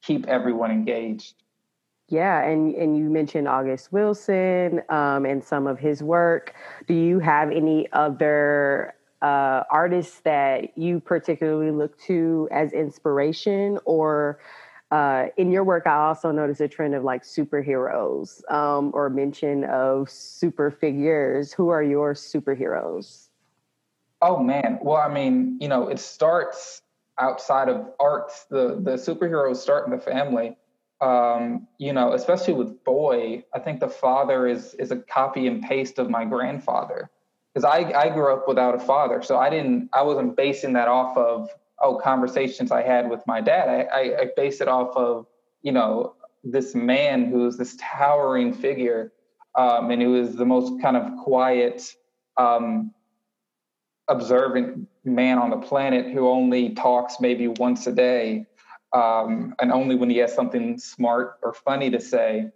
keep 0.02 0.26
everyone 0.26 0.70
engaged. 0.70 1.34
Yeah, 2.08 2.42
and 2.42 2.74
and 2.74 2.96
you 2.96 3.04
mentioned 3.04 3.46
August 3.46 3.92
Wilson 3.92 4.82
um, 4.88 5.26
and 5.26 5.44
some 5.44 5.66
of 5.66 5.78
his 5.78 6.02
work. 6.02 6.54
Do 6.88 6.94
you 6.94 7.20
have 7.20 7.50
any 7.50 7.88
other 7.92 8.94
uh, 9.22 9.62
artists 9.70 10.20
that 10.20 10.76
you 10.76 11.00
particularly 11.00 11.70
look 11.70 11.98
to 12.00 12.48
as 12.50 12.72
inspiration 12.72 13.78
or 13.84 14.40
uh, 14.90 15.28
in 15.38 15.50
your 15.50 15.64
work, 15.64 15.86
I 15.86 15.94
also 15.94 16.30
notice 16.32 16.60
a 16.60 16.68
trend 16.68 16.94
of 16.94 17.02
like 17.02 17.22
superheroes 17.22 18.42
um, 18.52 18.90
or 18.92 19.08
mention 19.08 19.64
of 19.64 20.10
super 20.10 20.70
figures. 20.70 21.52
Who 21.52 21.70
are 21.70 21.82
your 21.82 22.12
superheroes? 22.12 23.28
Oh 24.20 24.42
man, 24.42 24.78
well, 24.82 24.98
I 24.98 25.08
mean, 25.08 25.56
you 25.60 25.68
know, 25.68 25.88
it 25.88 25.98
starts 25.98 26.82
outside 27.18 27.68
of 27.68 27.88
arts 28.00 28.44
The 28.50 28.80
the 28.82 28.92
superheroes 28.92 29.56
start 29.56 29.86
in 29.86 29.92
the 29.92 29.98
family. 29.98 30.56
Um, 31.00 31.66
you 31.78 31.92
know, 31.92 32.12
especially 32.12 32.54
with 32.54 32.84
Boy, 32.84 33.44
I 33.54 33.60
think 33.60 33.80
the 33.80 33.88
father 33.88 34.46
is 34.46 34.74
is 34.74 34.90
a 34.90 34.96
copy 34.96 35.46
and 35.46 35.62
paste 35.62 35.98
of 35.98 36.10
my 36.10 36.24
grandfather 36.24 37.10
because 37.52 37.64
I, 37.64 37.92
I 37.92 38.08
grew 38.08 38.32
up 38.32 38.48
without 38.48 38.74
a 38.74 38.78
father 38.78 39.22
so 39.22 39.36
i 39.38 39.50
didn't 39.50 39.90
i 39.92 40.02
wasn't 40.02 40.36
basing 40.36 40.72
that 40.74 40.88
off 40.88 41.16
of 41.16 41.48
oh 41.82 41.96
conversations 41.96 42.70
I 42.70 42.82
had 42.82 43.10
with 43.10 43.20
my 43.26 43.40
dad. 43.40 43.68
I, 43.68 43.82
I, 43.82 44.20
I 44.20 44.28
base 44.34 44.60
it 44.60 44.68
off 44.68 44.96
of 44.96 45.26
you 45.60 45.72
know 45.72 46.14
this 46.42 46.74
man 46.74 47.26
who's 47.26 47.56
this 47.58 47.76
towering 47.78 48.54
figure 48.54 49.12
um, 49.56 49.90
and 49.90 50.00
who 50.00 50.16
is 50.16 50.34
the 50.34 50.46
most 50.46 50.80
kind 50.80 50.96
of 50.96 51.18
quiet, 51.22 51.94
um, 52.38 52.92
observant 54.08 54.88
man 55.04 55.38
on 55.38 55.50
the 55.50 55.58
planet 55.58 56.12
who 56.12 56.28
only 56.28 56.70
talks 56.70 57.20
maybe 57.20 57.48
once 57.48 57.86
a 57.86 57.92
day 57.92 58.46
um, 58.92 59.54
and 59.60 59.70
only 59.70 59.94
when 59.94 60.08
he 60.08 60.16
has 60.18 60.34
something 60.34 60.78
smart 60.78 61.38
or 61.42 61.52
funny 61.52 61.90
to 61.90 62.00
say. 62.00 62.50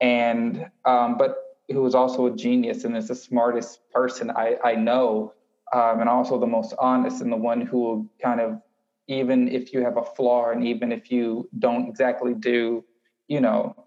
And 0.00 0.70
um, 0.84 1.16
but 1.18 1.36
who 1.68 1.84
is 1.86 1.94
also 1.94 2.26
a 2.26 2.36
genius 2.36 2.84
and 2.84 2.96
is 2.96 3.08
the 3.08 3.14
smartest 3.14 3.80
person 3.92 4.30
I, 4.30 4.56
I 4.64 4.74
know, 4.74 5.32
um, 5.72 6.00
and 6.00 6.08
also 6.08 6.38
the 6.38 6.46
most 6.46 6.74
honest 6.78 7.20
and 7.20 7.32
the 7.32 7.36
one 7.36 7.60
who 7.60 7.80
will 7.80 8.10
kind 8.22 8.40
of 8.40 8.60
even 9.08 9.48
if 9.48 9.72
you 9.72 9.82
have 9.82 9.96
a 9.96 10.02
flaw 10.02 10.50
and 10.50 10.66
even 10.66 10.90
if 10.90 11.10
you 11.12 11.48
don't 11.58 11.88
exactly 11.88 12.34
do, 12.34 12.84
you 13.28 13.40
know, 13.40 13.86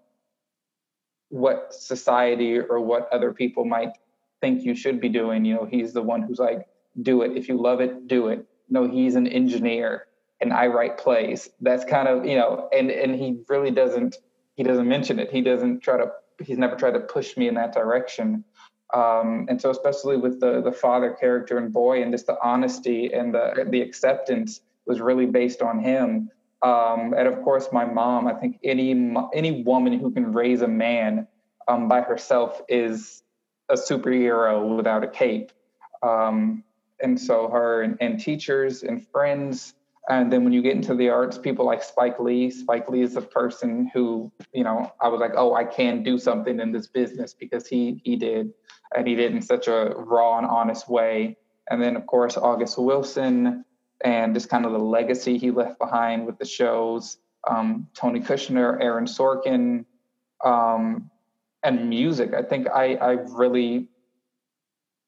what 1.28 1.74
society 1.74 2.58
or 2.58 2.80
what 2.80 3.08
other 3.12 3.32
people 3.32 3.64
might 3.64 3.90
think 4.40 4.62
you 4.62 4.74
should 4.74 5.00
be 5.00 5.08
doing. 5.08 5.44
You 5.44 5.54
know, 5.54 5.68
he's 5.70 5.92
the 5.92 6.02
one 6.02 6.22
who's 6.22 6.38
like, 6.38 6.66
do 7.02 7.22
it. 7.22 7.36
If 7.36 7.48
you 7.48 7.60
love 7.60 7.80
it, 7.80 8.08
do 8.08 8.28
it. 8.28 8.46
No, 8.68 8.88
he's 8.88 9.14
an 9.14 9.26
engineer 9.26 10.06
and 10.40 10.52
I 10.52 10.66
write 10.66 10.98
plays. 10.98 11.50
That's 11.60 11.84
kind 11.84 12.08
of, 12.08 12.24
you 12.24 12.36
know, 12.36 12.68
and 12.72 12.90
and 12.90 13.14
he 13.14 13.42
really 13.48 13.70
doesn't 13.70 14.16
he 14.54 14.62
doesn't 14.62 14.88
mention 14.88 15.18
it. 15.18 15.30
He 15.30 15.42
doesn't 15.42 15.80
try 15.80 15.98
to 15.98 16.10
he's 16.40 16.58
never 16.58 16.76
tried 16.76 16.92
to 16.92 17.00
push 17.00 17.36
me 17.36 17.48
in 17.48 17.54
that 17.54 17.72
direction. 17.72 18.44
Um, 18.92 19.46
and 19.48 19.60
so 19.60 19.70
especially 19.70 20.16
with 20.16 20.40
the 20.40 20.60
the 20.62 20.72
father 20.72 21.12
character 21.12 21.58
and 21.58 21.72
boy 21.72 22.02
and 22.02 22.12
just 22.12 22.26
the 22.26 22.36
honesty 22.42 23.12
and 23.12 23.32
the 23.32 23.66
the 23.68 23.80
acceptance 23.80 24.60
was 24.86 25.00
really 25.00 25.26
based 25.26 25.62
on 25.62 25.78
him. 25.78 26.30
Um, 26.62 27.14
and 27.16 27.28
of 27.28 27.42
course, 27.42 27.68
my 27.72 27.84
mom. 27.84 28.26
I 28.26 28.34
think 28.34 28.58
any 28.64 29.14
any 29.32 29.62
woman 29.62 29.98
who 29.98 30.10
can 30.10 30.32
raise 30.32 30.60
a 30.62 30.68
man 30.68 31.28
um, 31.68 31.88
by 31.88 32.00
herself 32.00 32.60
is 32.68 33.22
a 33.68 33.74
superhero 33.74 34.76
without 34.76 35.04
a 35.04 35.08
cape. 35.08 35.52
Um, 36.02 36.64
and 37.00 37.18
so 37.18 37.48
her 37.48 37.82
and, 37.82 37.96
and, 38.00 38.20
teachers 38.20 38.82
and 38.82 39.06
friends. 39.08 39.74
And 40.10 40.32
then 40.32 40.42
when 40.42 40.52
you 40.52 40.60
get 40.60 40.74
into 40.74 40.96
the 40.96 41.08
arts, 41.08 41.38
people 41.38 41.64
like 41.64 41.84
Spike 41.84 42.18
Lee. 42.18 42.50
Spike 42.50 42.88
Lee 42.88 43.02
is 43.02 43.14
a 43.14 43.22
person 43.22 43.88
who, 43.94 44.32
you 44.52 44.64
know, 44.64 44.92
I 45.00 45.06
was 45.06 45.20
like, 45.20 45.34
oh, 45.36 45.54
I 45.54 45.62
can 45.62 46.02
do 46.02 46.18
something 46.18 46.58
in 46.58 46.72
this 46.72 46.88
business 46.88 47.32
because 47.32 47.68
he 47.68 48.02
he 48.04 48.16
did, 48.16 48.52
and 48.96 49.06
he 49.06 49.14
did 49.14 49.32
in 49.32 49.40
such 49.40 49.68
a 49.68 49.94
raw 49.96 50.38
and 50.38 50.46
honest 50.48 50.90
way. 50.90 51.36
And 51.70 51.80
then 51.80 51.94
of 51.94 52.06
course 52.06 52.36
August 52.36 52.76
Wilson, 52.76 53.64
and 54.02 54.34
just 54.34 54.48
kind 54.48 54.66
of 54.66 54.72
the 54.72 54.78
legacy 54.78 55.38
he 55.38 55.52
left 55.52 55.78
behind 55.78 56.26
with 56.26 56.38
the 56.38 56.44
shows. 56.44 57.18
Um, 57.48 57.86
Tony 57.94 58.20
Kushner, 58.20 58.82
Aaron 58.82 59.06
Sorkin, 59.06 59.84
um, 60.44 61.08
and 61.62 61.88
music. 61.88 62.34
I 62.34 62.42
think 62.42 62.66
I, 62.68 62.94
I 62.96 63.10
really, 63.12 63.88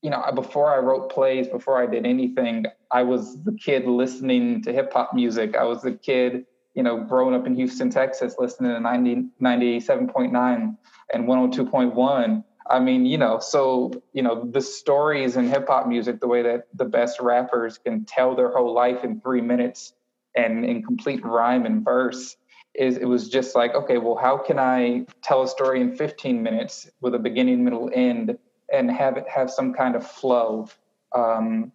you 0.03 0.11
know, 0.11 0.23
before 0.35 0.75
I 0.75 0.79
wrote 0.79 1.11
plays, 1.11 1.49
before 1.49 1.83
I 1.83 1.87
did 1.87 2.05
anything, 2.05 2.67
I 2.91 3.03
was 3.03 3.43
the 3.45 3.53
kid 3.53 3.87
listening 3.87 4.63
to 4.63 4.73
hip 4.73 4.93
hop 4.93 5.15
music. 5.15 5.57
I 5.57 5.65
was 5.65 5.83
the 5.83 5.93
kid, 5.93 6.45
you 6.75 6.83
know, 6.83 6.99
growing 7.05 7.35
up 7.35 7.47
in 7.47 7.55
Houston, 7.55 7.89
Texas, 7.89 8.35
listening 8.39 8.73
to 8.73 8.81
90, 8.81 9.29
97.9 9.41 10.77
and 11.15 11.29
102.1 11.29 12.45
I 12.69 12.79
mean, 12.79 13.07
you 13.07 13.19
know, 13.19 13.39
so, 13.39 13.93
you 14.13 14.23
know, 14.23 14.49
the 14.51 14.61
stories 14.61 15.37
in 15.37 15.49
hip 15.49 15.67
hop 15.69 15.87
music, 15.87 16.21
the 16.21 16.29
way 16.29 16.43
that 16.43 16.69
the 16.75 16.85
best 16.85 17.21
rappers 17.21 17.79
can 17.79 18.05
tell 18.05 18.35
their 18.35 18.51
whole 18.51 18.73
life 18.73 19.05
in 19.05 19.21
three 19.21 19.41
minutes 19.41 19.95
and 20.35 20.65
in 20.65 20.83
complete 20.83 21.25
rhyme 21.25 21.67
and 21.67 21.85
verse 21.85 22.37
is 22.75 22.97
it 22.97 23.05
was 23.05 23.29
just 23.29 23.55
like, 23.55 23.75
okay, 23.75 23.99
well, 23.99 24.17
how 24.17 24.39
can 24.39 24.59
I 24.59 25.07
tell 25.23 25.43
a 25.43 25.49
story 25.49 25.81
in 25.81 25.95
15 25.97 26.43
minutes 26.43 26.89
with 27.01 27.15
a 27.15 27.19
beginning, 27.19 27.65
middle, 27.65 27.91
end 27.93 28.39
and 28.71 28.91
have 28.91 29.17
it 29.17 29.29
have 29.29 29.51
some 29.51 29.73
kind 29.73 29.97
of 29.97 30.07
flow? 30.07 30.69
Um, 31.15 31.73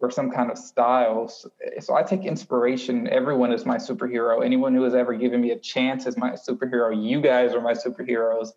or 0.00 0.10
some 0.10 0.30
kind 0.30 0.50
of 0.50 0.58
styles. 0.58 1.46
So, 1.80 1.94
I 1.94 2.02
take 2.02 2.24
inspiration. 2.24 3.08
Everyone 3.08 3.52
is 3.52 3.64
my 3.64 3.76
superhero. 3.76 4.44
Anyone 4.44 4.74
who 4.74 4.82
has 4.82 4.94
ever 4.94 5.14
given 5.14 5.40
me 5.40 5.52
a 5.52 5.58
chance 5.58 6.06
is 6.06 6.16
my 6.16 6.32
superhero. 6.32 6.94
You 6.94 7.20
guys 7.20 7.54
are 7.54 7.60
my 7.60 7.72
superheroes 7.72 8.50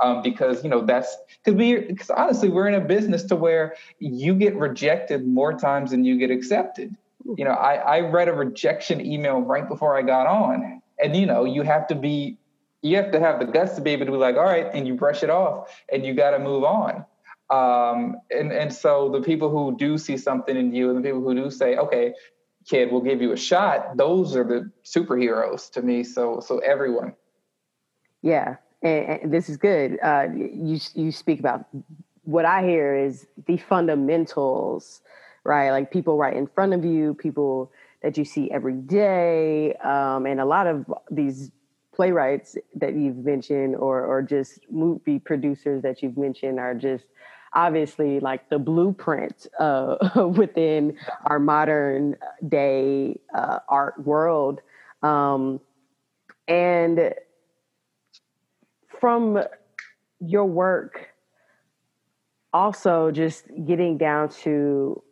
um, 0.00 0.22
because 0.22 0.64
you 0.64 0.70
know 0.70 0.80
that's 0.80 1.16
because 1.44 1.56
we 1.56 1.80
because 1.80 2.10
honestly 2.10 2.48
we're 2.48 2.68
in 2.68 2.74
a 2.74 2.80
business 2.80 3.24
to 3.24 3.36
where 3.36 3.76
you 3.98 4.34
get 4.34 4.56
rejected 4.56 5.26
more 5.26 5.52
times 5.52 5.90
than 5.90 6.04
you 6.04 6.18
get 6.18 6.30
accepted. 6.30 6.96
You 7.36 7.44
know, 7.44 7.50
I, 7.50 7.74
I 7.74 8.00
read 8.00 8.28
a 8.28 8.32
rejection 8.32 9.04
email 9.04 9.40
right 9.40 9.68
before 9.68 9.96
I 9.98 10.02
got 10.02 10.26
on, 10.26 10.80
and 10.98 11.14
you 11.14 11.26
know 11.26 11.44
you 11.44 11.62
have 11.62 11.86
to 11.88 11.94
be 11.94 12.38
you 12.80 12.96
have 12.96 13.10
to 13.12 13.20
have 13.20 13.38
the 13.40 13.46
guts 13.46 13.74
to 13.74 13.82
be 13.82 13.90
able 13.90 14.06
to 14.06 14.12
be 14.12 14.18
like, 14.18 14.36
all 14.36 14.44
right, 14.44 14.68
and 14.72 14.86
you 14.86 14.94
brush 14.94 15.22
it 15.22 15.30
off, 15.30 15.82
and 15.92 16.06
you 16.06 16.14
got 16.14 16.30
to 16.30 16.38
move 16.38 16.64
on. 16.64 17.04
Um, 17.50 18.16
and 18.30 18.52
and 18.52 18.72
so 18.72 19.08
the 19.08 19.20
people 19.20 19.50
who 19.50 19.76
do 19.76 19.98
see 19.98 20.16
something 20.16 20.56
in 20.56 20.74
you, 20.74 20.90
and 20.90 20.98
the 20.98 21.08
people 21.08 21.22
who 21.22 21.34
do 21.34 21.50
say, 21.50 21.76
"Okay, 21.76 22.12
kid, 22.68 22.90
we'll 22.90 23.02
give 23.02 23.22
you 23.22 23.32
a 23.32 23.36
shot," 23.36 23.96
those 23.96 24.34
are 24.34 24.44
the 24.44 24.70
superheroes 24.84 25.70
to 25.72 25.82
me. 25.82 26.02
So 26.02 26.40
so 26.40 26.58
everyone. 26.58 27.14
Yeah, 28.22 28.56
and, 28.82 29.22
and 29.22 29.32
this 29.32 29.48
is 29.48 29.56
good. 29.56 29.98
Uh, 30.02 30.26
you 30.34 30.80
you 30.94 31.12
speak 31.12 31.38
about 31.38 31.66
what 32.22 32.44
I 32.44 32.64
hear 32.64 32.96
is 32.96 33.26
the 33.46 33.56
fundamentals, 33.56 35.02
right? 35.44 35.70
Like 35.70 35.92
people 35.92 36.18
right 36.18 36.36
in 36.36 36.48
front 36.48 36.74
of 36.74 36.84
you, 36.84 37.14
people 37.14 37.70
that 38.02 38.18
you 38.18 38.24
see 38.24 38.50
every 38.50 38.74
day, 38.74 39.74
um, 39.76 40.26
and 40.26 40.40
a 40.40 40.44
lot 40.44 40.66
of 40.66 40.92
these 41.10 41.52
playwrights 41.94 42.56
that 42.74 42.94
you've 42.94 43.24
mentioned, 43.24 43.76
or 43.76 44.04
or 44.04 44.22
just 44.22 44.58
movie 44.68 45.20
producers 45.20 45.82
that 45.82 46.02
you've 46.02 46.18
mentioned, 46.18 46.58
are 46.58 46.74
just 46.74 47.04
obviously 47.52 48.20
like 48.20 48.48
the 48.50 48.58
blueprint 48.58 49.46
uh, 49.58 49.96
within 50.36 50.96
our 51.24 51.38
modern 51.38 52.16
day 52.48 53.18
uh, 53.34 53.58
art 53.68 54.04
world. 54.04 54.60
Um, 55.02 55.60
and 56.48 57.14
from 59.00 59.42
your 60.20 60.44
work, 60.44 61.08
also 62.52 63.10
just 63.10 63.44
getting 63.66 63.98
down 63.98 64.28
to 64.30 65.02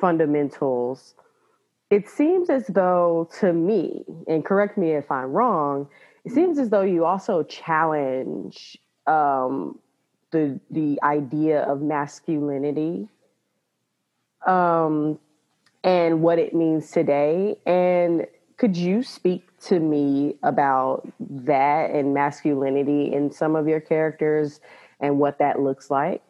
fundamentals, 0.00 1.14
it 1.90 2.08
seems 2.08 2.50
as 2.50 2.66
though 2.66 3.30
to 3.40 3.52
me, 3.52 4.04
and 4.26 4.44
correct 4.44 4.76
me 4.76 4.92
if 4.92 5.10
I'm 5.10 5.32
wrong, 5.32 5.88
it 6.24 6.32
seems 6.32 6.58
as 6.58 6.70
though 6.70 6.82
you 6.82 7.04
also 7.04 7.42
challenge 7.44 8.76
um, 9.06 9.78
the 10.30 10.60
the 10.70 10.98
idea 11.02 11.62
of 11.62 11.80
masculinity 11.82 13.08
um, 14.46 15.18
and 15.84 16.22
what 16.22 16.38
it 16.38 16.54
means 16.54 16.90
today. 16.90 17.58
And 17.66 18.26
could 18.56 18.76
you 18.76 19.02
speak 19.02 19.44
to 19.60 19.78
me 19.78 20.36
about 20.42 21.08
that 21.20 21.90
and 21.90 22.12
masculinity 22.12 23.12
in 23.12 23.30
some 23.30 23.56
of 23.56 23.68
your 23.68 23.80
characters 23.80 24.60
and 25.00 25.18
what 25.18 25.38
that 25.38 25.60
looks 25.60 25.90
like? 25.90 26.22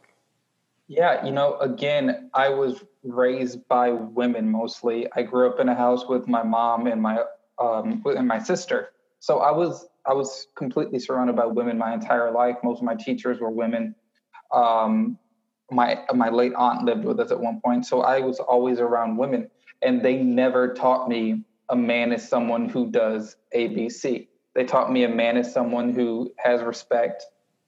Yeah, 0.89 1.25
you 1.25 1.33
know, 1.33 1.59
again, 1.59 2.31
I 2.33 2.49
was 2.49 2.83
raised 3.03 3.67
by 3.69 3.91
women 3.91 4.51
mostly. 4.51 5.07
I 5.15 5.23
grew 5.23 5.49
up 5.49 5.61
in 5.61 5.69
a 5.69 5.75
house 5.75 6.07
with 6.07 6.27
my 6.27 6.43
mom 6.43 6.87
and 6.87 7.03
my 7.03 7.25
um, 7.59 8.03
and 8.07 8.29
my 8.29 8.39
sister. 8.39 8.91
So 9.21 9.41
I 9.41 9.51
was 9.51 9.87
I 10.09 10.15
was 10.15 10.49
completely 10.57 10.99
surrounded 10.99 11.37
by 11.37 11.45
women 11.45 11.77
my 11.77 11.93
entire 11.93 12.31
life. 12.31 12.57
Most 12.65 12.79
of 12.79 12.85
my 12.85 12.95
teachers 12.95 13.41
were 13.41 13.51
women. 13.51 13.95
Um, 14.53 15.19
my 15.71 15.99
my 16.15 16.31
late 16.31 16.55
aunt 16.55 16.85
lived 16.85 17.05
with 17.05 17.21
us 17.21 17.31
at 17.31 17.39
one 17.39 17.61
point, 17.63 17.85
so 17.85 18.01
I 18.01 18.21
was 18.21 18.41
always 18.41 18.81
around 18.81 19.19
women, 19.19 19.51
and 19.83 20.03
they 20.03 20.17
never 20.17 20.73
taught 20.73 21.09
me 21.09 21.45
a 21.69 21.77
man 21.77 22.13
is 22.13 22.27
someone 22.27 22.71
who 22.71 22.91
does 22.91 23.37
ABC. 23.55 24.29
They 24.55 24.65
taught 24.65 24.91
me 24.91 25.05
a 25.05 25.09
man 25.11 25.37
is 25.37 25.53
someone 25.53 25.93
who 25.93 26.33
has 26.39 26.63
respect, 26.63 27.25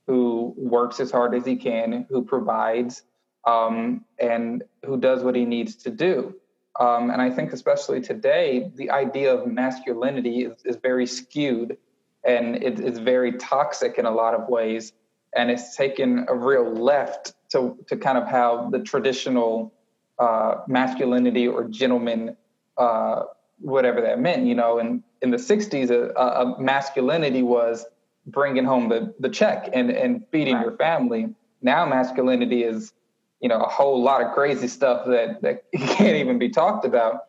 who 0.06 0.54
works 0.56 0.98
as 0.98 1.10
hard 1.10 1.34
as 1.34 1.44
he 1.44 1.56
can, 1.56 2.06
who 2.08 2.24
provides, 2.24 3.02
um, 3.46 4.06
and 4.18 4.64
who 4.86 4.98
does 4.98 5.22
what 5.22 5.36
he 5.36 5.44
needs 5.44 5.76
to 5.76 5.90
do. 5.90 6.34
Um, 6.80 7.10
and 7.10 7.20
I 7.20 7.30
think, 7.30 7.52
especially 7.52 8.00
today, 8.00 8.70
the 8.76 8.90
idea 8.90 9.34
of 9.34 9.46
masculinity 9.46 10.44
is, 10.44 10.54
is 10.64 10.76
very 10.76 11.06
skewed 11.06 11.76
and 12.24 12.56
it, 12.56 12.80
it's 12.80 12.98
very 12.98 13.32
toxic 13.32 13.98
in 13.98 14.06
a 14.06 14.10
lot 14.10 14.34
of 14.34 14.48
ways. 14.48 14.92
And 15.34 15.50
it's 15.50 15.76
taken 15.76 16.26
a 16.28 16.34
real 16.34 16.70
left 16.72 17.34
to, 17.52 17.76
to 17.88 17.96
kind 17.96 18.18
of 18.18 18.26
how 18.26 18.68
the 18.70 18.80
traditional 18.80 19.72
uh, 20.18 20.56
masculinity 20.66 21.46
or 21.46 21.64
gentleman, 21.64 22.36
uh, 22.76 23.22
whatever 23.58 24.00
that 24.00 24.18
meant, 24.18 24.46
you 24.46 24.54
know, 24.54 24.78
and 24.78 25.02
in 25.22 25.30
the 25.30 25.36
60s, 25.36 25.90
a, 25.90 26.12
a, 26.18 26.60
masculinity 26.60 27.42
was 27.42 27.86
bringing 28.26 28.64
home 28.64 28.88
the, 28.88 29.14
the 29.20 29.28
check 29.28 29.70
and, 29.72 29.90
and 29.90 30.24
feeding 30.30 30.54
right. 30.54 30.64
your 30.66 30.76
family. 30.76 31.28
Now 31.62 31.86
masculinity 31.86 32.64
is, 32.64 32.92
you 33.40 33.48
know, 33.48 33.60
a 33.60 33.68
whole 33.68 34.02
lot 34.02 34.22
of 34.22 34.32
crazy 34.32 34.68
stuff 34.68 35.06
that, 35.06 35.42
that 35.42 35.64
can't 35.74 36.16
even 36.16 36.38
be 36.38 36.50
talked 36.50 36.84
about. 36.84 37.24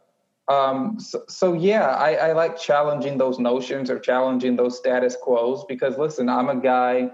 Um, 0.47 0.99
so, 0.99 1.23
so, 1.27 1.53
yeah, 1.53 1.87
I, 1.87 2.13
I 2.15 2.31
like 2.33 2.57
challenging 2.59 3.17
those 3.17 3.39
notions 3.39 3.89
or 3.89 3.99
challenging 3.99 4.55
those 4.55 4.77
status 4.77 5.15
quos 5.21 5.63
because 5.65 5.97
listen, 5.97 6.29
I'm 6.29 6.49
a 6.49 6.59
guy 6.59 7.09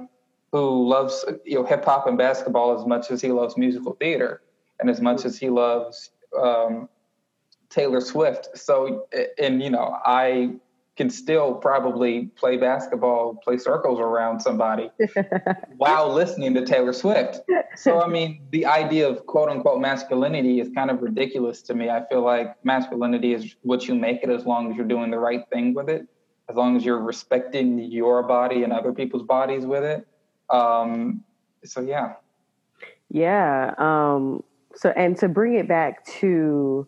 who 0.51 0.87
loves 0.87 1.25
you 1.45 1.55
know 1.55 1.65
hip 1.65 1.85
hop 1.85 2.07
and 2.07 2.17
basketball 2.17 2.79
as 2.79 2.85
much 2.85 3.11
as 3.11 3.21
he 3.21 3.31
loves 3.31 3.57
musical 3.57 3.93
theater 3.93 4.41
and 4.79 4.89
as 4.89 5.01
much 5.01 5.25
as 5.25 5.37
he 5.37 5.49
loves 5.49 6.11
um, 6.41 6.87
Taylor 7.69 8.01
Swift. 8.01 8.57
So, 8.57 9.07
and 9.37 9.61
you 9.61 9.69
know, 9.69 9.97
I 10.05 10.55
can 10.97 11.09
still 11.11 11.53
probably 11.53 12.25
play 12.35 12.57
basketball, 12.57 13.35
play 13.35 13.57
circles 13.57 13.99
around 13.99 14.41
somebody 14.41 14.89
while 15.77 16.11
listening 16.11 16.55
to 16.55 16.65
Taylor 16.65 16.91
Swift. 16.91 17.39
So, 17.75 18.01
I 18.01 18.07
mean, 18.07 18.41
the 18.51 18.65
idea 18.65 19.07
of 19.07 19.25
quote 19.27 19.49
unquote 19.49 19.79
masculinity 19.79 20.59
is 20.59 20.69
kind 20.73 20.89
of 20.89 21.01
ridiculous 21.01 21.61
to 21.63 21.75
me. 21.75 21.89
I 21.89 22.03
feel 22.07 22.23
like 22.23 22.53
masculinity 22.65 23.33
is 23.33 23.55
what 23.61 23.87
you 23.87 23.93
make 23.93 24.23
it 24.23 24.29
as 24.29 24.45
long 24.45 24.71
as 24.71 24.75
you're 24.75 24.87
doing 24.87 25.11
the 25.11 25.19
right 25.19 25.43
thing 25.51 25.75
with 25.75 25.87
it, 25.87 26.07
as 26.49 26.55
long 26.55 26.75
as 26.75 26.83
you're 26.83 26.99
respecting 26.99 27.79
your 27.79 28.23
body 28.23 28.63
and 28.63 28.73
other 28.73 28.91
people's 28.91 29.23
bodies 29.23 29.65
with 29.65 29.83
it. 29.83 30.07
Um, 30.49 31.23
so, 31.63 31.81
yeah. 31.81 32.13
Yeah. 33.09 33.75
Um, 33.77 34.43
so, 34.75 34.89
and 34.89 35.15
to 35.17 35.29
bring 35.29 35.53
it 35.53 35.67
back 35.67 36.05
to, 36.19 36.87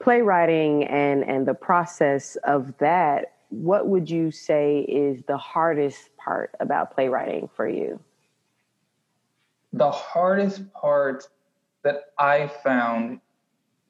playwriting 0.00 0.84
and 0.84 1.24
and 1.24 1.46
the 1.46 1.54
process 1.54 2.36
of 2.44 2.76
that 2.78 3.34
what 3.54 3.88
would 3.88 4.10
you 4.10 4.30
say 4.30 4.80
is 4.80 5.22
the 5.26 5.36
hardest 5.36 6.16
part 6.16 6.54
about 6.60 6.94
playwriting 6.94 7.48
for 7.54 7.68
you? 7.68 8.00
The 9.72 9.90
hardest 9.90 10.72
part 10.72 11.28
that 11.82 12.02
I 12.18 12.48
found 12.48 13.20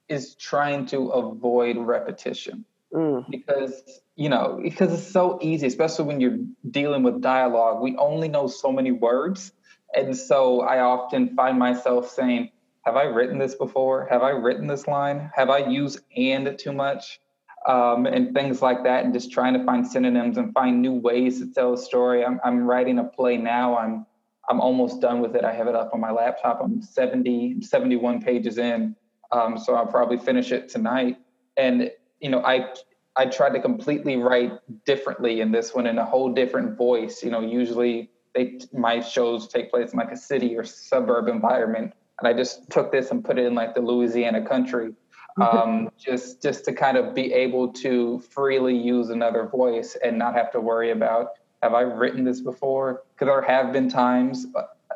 is 0.09 0.35
trying 0.35 0.87
to 0.87 1.09
avoid 1.09 1.77
repetition. 1.79 2.65
Mm. 2.93 3.29
Because, 3.31 3.73
you 4.17 4.29
know, 4.29 4.61
because 4.63 4.93
it's 4.93 5.11
so 5.11 5.39
easy, 5.43 5.67
especially 5.67 6.05
when 6.05 6.21
you're 6.21 6.39
dealing 6.71 7.03
with 7.03 7.21
dialogue. 7.21 7.83
We 7.83 7.97
only 7.97 8.29
know 8.29 8.47
so 8.47 8.71
many 8.71 8.93
words. 8.93 9.53
And 9.95 10.17
so 10.17 10.61
I 10.61 10.81
often 10.81 11.35
find 11.35 11.59
myself 11.59 12.11
saying, 12.11 12.51
Have 12.83 12.97
I 12.97 13.05
written 13.05 13.39
this 13.39 13.55
before? 13.55 14.07
Have 14.11 14.23
I 14.23 14.31
written 14.31 14.67
this 14.67 14.87
line? 14.87 15.31
Have 15.35 15.51
I 15.51 15.59
used 15.59 16.01
and 16.17 16.57
too 16.59 16.73
much? 16.73 17.21
Um, 17.67 18.07
and 18.07 18.35
things 18.35 18.61
like 18.61 18.85
that, 18.85 19.05
and 19.05 19.15
just 19.15 19.33
trying 19.33 19.55
to 19.55 19.65
find 19.65 19.87
synonyms 19.87 20.37
and 20.37 20.53
find 20.53 20.83
new 20.83 20.93
ways 20.93 21.41
to 21.41 21.53
tell 21.53 21.73
a 21.73 21.79
story. 21.79 22.25
I'm, 22.25 22.41
I'm 22.45 22.65
writing 22.65 22.99
a 22.99 23.05
play 23.05 23.37
now. 23.37 23.77
I'm 23.77 24.07
I'm 24.49 24.61
almost 24.61 25.01
done 25.01 25.21
with 25.21 25.35
it. 25.37 25.45
I 25.45 25.53
have 25.53 25.69
it 25.69 25.75
up 25.75 25.91
on 25.95 26.01
my 26.01 26.11
laptop. 26.11 26.61
I'm 26.63 26.83
70, 26.83 27.63
71 27.63 28.21
pages 28.21 28.59
in, 28.59 28.95
um, 29.33 29.57
so 29.57 29.75
I'll 29.75 29.87
probably 29.87 30.19
finish 30.19 30.53
it 30.53 30.69
tonight. 30.69 31.17
And 31.57 31.91
you 32.21 32.29
know, 32.29 32.41
I 32.45 32.75
I 33.17 33.27
tried 33.27 33.51
to 33.51 33.61
completely 33.61 34.17
write 34.17 34.53
differently 34.85 35.41
in 35.41 35.53
this 35.53 35.75
one 35.75 35.87
in 35.87 35.99
a 35.99 36.05
whole 36.05 36.33
different 36.33 36.77
voice. 36.77 37.23
You 37.23 37.31
know, 37.31 37.41
usually 37.41 38.11
they 38.35 38.59
my 38.73 39.01
shows 39.01 39.49
take 39.49 39.71
place 39.71 39.93
in 39.93 39.99
like 39.99 40.11
a 40.11 40.17
city 40.17 40.57
or 40.57 40.65
suburb 40.65 41.29
environment, 41.29 41.95
and 42.19 42.29
I 42.29 42.35
just 42.35 42.71
took 42.71 42.93
this 42.93 43.11
and 43.11 43.25
put 43.25 43.39
it 43.39 43.47
in 43.47 43.55
like 43.55 43.75
the 43.75 43.81
Louisiana 43.81 44.47
country 44.47 44.93
um, 45.41 45.91
just 45.99 46.43
just 46.43 46.65
to 46.67 46.73
kind 46.73 46.97
of 46.97 47.15
be 47.15 47.33
able 47.33 47.73
to 47.73 48.21
freely 48.31 48.77
use 48.77 49.11
another 49.11 49.47
voice 49.47 49.97
and 50.03 50.19
not 50.19 50.35
have 50.35 50.53
to 50.53 50.61
worry 50.61 50.91
about 50.91 51.31
have 51.65 51.73
I 51.73 51.81
written 51.81 52.25
this 52.25 52.43
before? 52.43 53.05
Because 53.15 53.27
there 53.27 53.41
have 53.41 53.73
been 53.73 53.89
times 53.89 54.47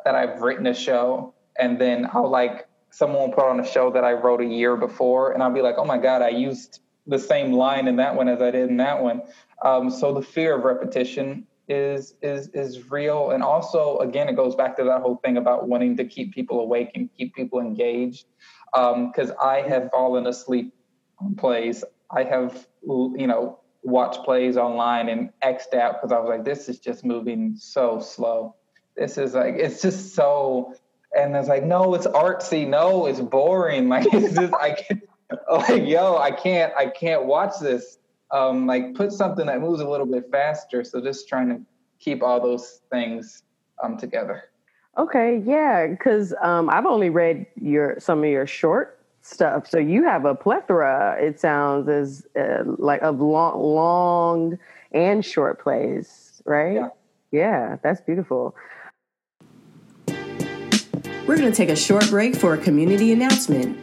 that 0.05 0.13
I've 0.13 0.39
written 0.41 0.67
a 0.67 0.73
show 0.73 1.33
and 1.57 1.81
then 1.81 2.07
I'll 2.13 2.29
like 2.29 2.67
someone 2.91 3.31
put 3.31 3.45
on 3.45 3.59
a 3.59 3.65
show 3.65 3.91
that 3.91 4.03
I 4.03 4.13
wrote 4.13 4.39
a 4.39 4.45
year 4.45 4.77
before 4.77 5.31
and 5.31 5.41
I'll 5.41 5.53
be 5.53 5.63
like, 5.63 5.75
oh 5.79 5.85
my 5.85 5.97
god, 5.97 6.21
I 6.21 6.29
used 6.29 6.81
the 7.07 7.17
same 7.17 7.53
line 7.53 7.87
in 7.87 7.95
that 7.95 8.15
one 8.15 8.27
as 8.27 8.39
I 8.39 8.51
did 8.51 8.69
in 8.69 8.77
that 8.77 9.01
one. 9.01 9.23
Um, 9.65 9.89
so 9.89 10.13
the 10.13 10.21
fear 10.21 10.55
of 10.55 10.63
repetition 10.63 11.47
is 11.67 12.15
is 12.23 12.47
is 12.49 12.89
real 12.89 13.29
and 13.29 13.43
also 13.43 13.99
again 13.99 14.27
it 14.27 14.35
goes 14.35 14.55
back 14.55 14.75
to 14.75 14.83
that 14.83 15.01
whole 15.01 15.17
thing 15.23 15.37
about 15.37 15.67
wanting 15.67 15.95
to 15.95 16.03
keep 16.03 16.33
people 16.33 16.59
awake 16.61 16.89
and 16.95 17.09
keep 17.15 17.35
people 17.35 17.59
engaged 17.59 18.25
because 18.73 19.31
um, 19.31 19.37
I 19.41 19.61
have 19.61 19.89
fallen 19.91 20.27
asleep 20.27 20.73
on 21.19 21.35
plays. 21.35 21.83
I 22.11 22.23
have, 22.23 22.67
you 22.83 23.27
know, 23.27 23.59
watched 23.83 24.23
plays 24.23 24.57
online 24.57 25.09
and 25.09 25.29
xed 25.43 25.73
out 25.73 25.95
because 25.95 26.11
I 26.11 26.19
was 26.19 26.29
like, 26.29 26.45
this 26.45 26.69
is 26.69 26.79
just 26.79 27.05
moving 27.05 27.55
so 27.57 27.99
slow. 27.99 28.55
This 28.95 29.17
is 29.17 29.33
like, 29.33 29.55
it's 29.55 29.81
just 29.81 30.13
so, 30.15 30.73
and 31.15 31.35
I 31.35 31.39
was 31.39 31.47
like, 31.47 31.63
no, 31.63 31.93
it's 31.95 32.07
artsy. 32.07 32.67
No, 32.67 33.05
it's 33.05 33.19
boring. 33.19 33.87
Like, 33.89 34.07
it's 34.13 34.35
just, 34.35 34.53
I 34.53 34.71
can't, 34.71 35.01
like, 35.51 35.87
yo, 35.87 36.17
I 36.17 36.31
can't, 36.31 36.73
I 36.75 36.87
can't 36.87 37.25
watch 37.25 37.53
this. 37.61 37.97
Um, 38.31 38.67
like, 38.67 38.93
put 38.95 39.11
something 39.11 39.45
that 39.47 39.61
moves 39.61 39.81
a 39.81 39.89
little 39.89 40.05
bit 40.05 40.25
faster. 40.31 40.83
So 40.83 41.01
just 41.01 41.27
trying 41.27 41.49
to 41.49 41.61
keep 41.99 42.21
all 42.21 42.41
those 42.41 42.81
things 42.91 43.43
um, 43.83 43.97
together. 43.97 44.48
Okay, 44.99 45.41
yeah, 45.45 45.87
because 45.87 46.33
um, 46.41 46.69
I've 46.69 46.85
only 46.85 47.09
read 47.09 47.45
your 47.55 47.97
some 48.01 48.19
of 48.19 48.29
your 48.29 48.45
short 48.45 48.99
stuff, 49.21 49.65
so 49.65 49.77
you 49.77 50.03
have 50.03 50.25
a 50.25 50.35
plethora. 50.35 51.15
It 51.17 51.39
sounds 51.39 51.87
as 51.87 52.27
uh, 52.37 52.63
like 52.65 53.01
of 53.01 53.21
long, 53.21 53.63
long 53.63 54.59
and 54.91 55.23
short 55.23 55.63
plays, 55.63 56.41
right? 56.43 56.73
Yeah. 56.73 56.89
yeah, 57.31 57.77
that's 57.81 58.01
beautiful. 58.01 58.53
We're 61.25 61.37
going 61.37 61.49
to 61.49 61.55
take 61.55 61.69
a 61.69 61.77
short 61.77 62.09
break 62.09 62.35
for 62.35 62.53
a 62.55 62.57
community 62.57 63.13
announcement. 63.13 63.77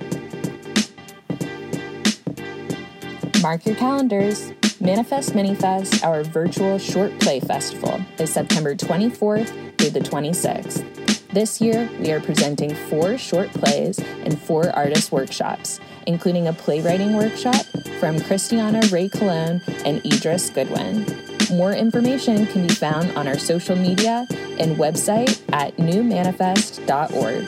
Mark 3.41 3.65
your 3.65 3.77
calendars. 3.77 4.53
Manifest 4.79 5.33
Minifest, 5.33 6.05
our 6.05 6.23
virtual 6.23 6.77
short 6.77 7.19
play 7.21 7.41
festival, 7.41 7.99
is 8.19 8.31
September 8.31 8.75
24th 8.75 9.79
through 9.79 9.91
the 9.91 10.01
26th. 10.01 11.06
This 11.37 11.61
year, 11.61 11.87
we 12.01 12.11
are 12.13 12.21
presenting 12.21 12.75
four 12.75 13.19
short 13.19 13.51
plays 13.51 13.99
and 13.99 14.41
four 14.41 14.71
artist 14.71 15.13
workshops, 15.13 15.81
including 16.07 16.47
a 16.49 16.53
playwriting 16.55 17.15
workshop 17.15 17.63
from 18.01 18.19
Christiana 18.21 18.81
Ray 18.91 19.11
Colon 19.11 19.61
and 19.85 20.01
Idris 20.07 20.49
Goodwin. 20.49 21.05
More 21.51 21.75
information 21.75 22.47
can 22.47 22.67
be 22.67 22.73
found 22.73 23.15
on 23.19 23.29
our 23.29 23.39
social 23.39 23.77
media 23.77 24.27
and 24.59 24.79
website 24.79 25.39
at 25.53 25.77
newmanifest.org. 25.77 27.45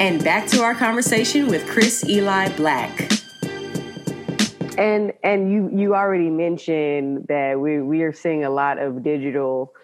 And 0.00 0.24
back 0.24 0.46
to 0.46 0.62
our 0.62 0.74
conversation 0.74 1.48
with 1.48 1.68
Cris 1.68 2.08
Eli 2.08 2.48
Blak. 2.56 3.12
And 4.78 5.12
and 5.22 5.52
you 5.52 5.68
you 5.70 5.94
already 5.94 6.30
mentioned 6.30 7.26
that 7.28 7.60
we 7.60 7.82
we 7.82 8.00
are 8.02 8.14
seeing 8.14 8.46
a 8.46 8.50
lot 8.50 8.78
of 8.78 9.02
digital 9.02 9.74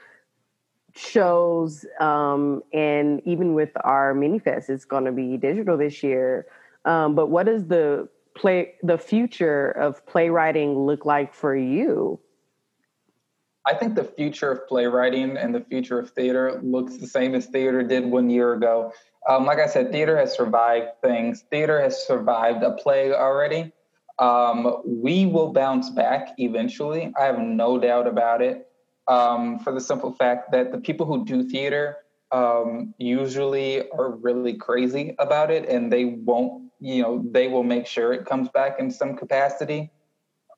shows 1.02 1.84
um, 2.00 2.62
and 2.72 3.20
even 3.24 3.54
with 3.54 3.70
our 3.84 4.14
Minifest 4.14 4.70
it's 4.70 4.84
going 4.84 5.04
to 5.04 5.12
be 5.12 5.36
digital 5.36 5.76
this 5.76 6.02
year. 6.02 6.46
Um, 6.84 7.14
but 7.14 7.28
what 7.28 7.46
does 7.46 7.66
the 7.66 8.08
play 8.34 8.74
the 8.82 8.98
future 8.98 9.70
of 9.70 10.04
playwriting 10.06 10.78
look 10.78 11.04
like 11.04 11.34
for 11.34 11.56
you? 11.56 12.18
I 13.64 13.74
think 13.74 13.94
the 13.94 14.04
future 14.04 14.50
of 14.50 14.66
playwriting 14.66 15.36
and 15.36 15.54
the 15.54 15.60
future 15.60 15.98
of 15.98 16.10
theater 16.10 16.60
looks 16.62 16.96
the 16.96 17.06
same 17.06 17.34
as 17.34 17.46
theater 17.46 17.82
did 17.82 18.04
one 18.04 18.28
year 18.28 18.54
ago. 18.54 18.92
Um, 19.28 19.46
like 19.46 19.58
i 19.58 19.66
said 19.66 19.92
theater 19.92 20.16
has 20.16 20.34
survived 20.34 21.00
things. 21.00 21.44
Theater 21.48 21.80
has 21.80 22.04
survived 22.04 22.64
a 22.64 22.72
plague 22.72 23.12
already. 23.12 23.72
Um, 24.18 24.82
we 24.84 25.26
will 25.26 25.52
bounce 25.52 25.90
back 25.90 26.34
eventually. 26.38 27.12
I 27.18 27.24
have 27.24 27.38
no 27.38 27.78
doubt 27.78 28.08
about 28.08 28.42
it 28.42 28.68
um, 29.08 29.58
for 29.58 29.72
the 29.72 29.80
simple 29.80 30.12
fact 30.12 30.52
that 30.52 30.72
the 30.72 30.78
people 30.78 31.06
who 31.06 31.24
do 31.24 31.42
theater 31.42 31.96
um, 32.30 32.94
usually 32.98 33.88
are 33.90 34.10
really 34.10 34.54
crazy 34.54 35.14
about 35.18 35.50
it 35.50 35.68
and 35.68 35.92
they 35.92 36.04
won't, 36.04 36.70
you 36.80 37.02
know, 37.02 37.22
they 37.30 37.48
will 37.48 37.64
make 37.64 37.86
sure 37.86 38.12
it 38.12 38.24
comes 38.24 38.48
back 38.48 38.78
in 38.78 38.90
some 38.90 39.16
capacity. 39.16 39.90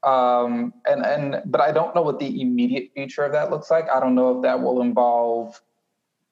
Um, 0.03 0.75
and, 0.87 1.05
and, 1.05 1.43
but 1.47 1.61
I 1.61 1.73
don't 1.73 1.95
know 1.95 2.03
what 2.03 2.19
the 2.19 2.41
immediate 2.41 2.91
future 2.95 3.25
of 3.25 3.33
that 3.33 3.51
looks 3.51 3.71
like. 3.71 3.89
I 3.91 4.01
don't 4.01 4.15
know 4.15 4.37
if 4.37 4.43
that 4.43 4.61
will 4.61 4.83
involve, 4.83 5.61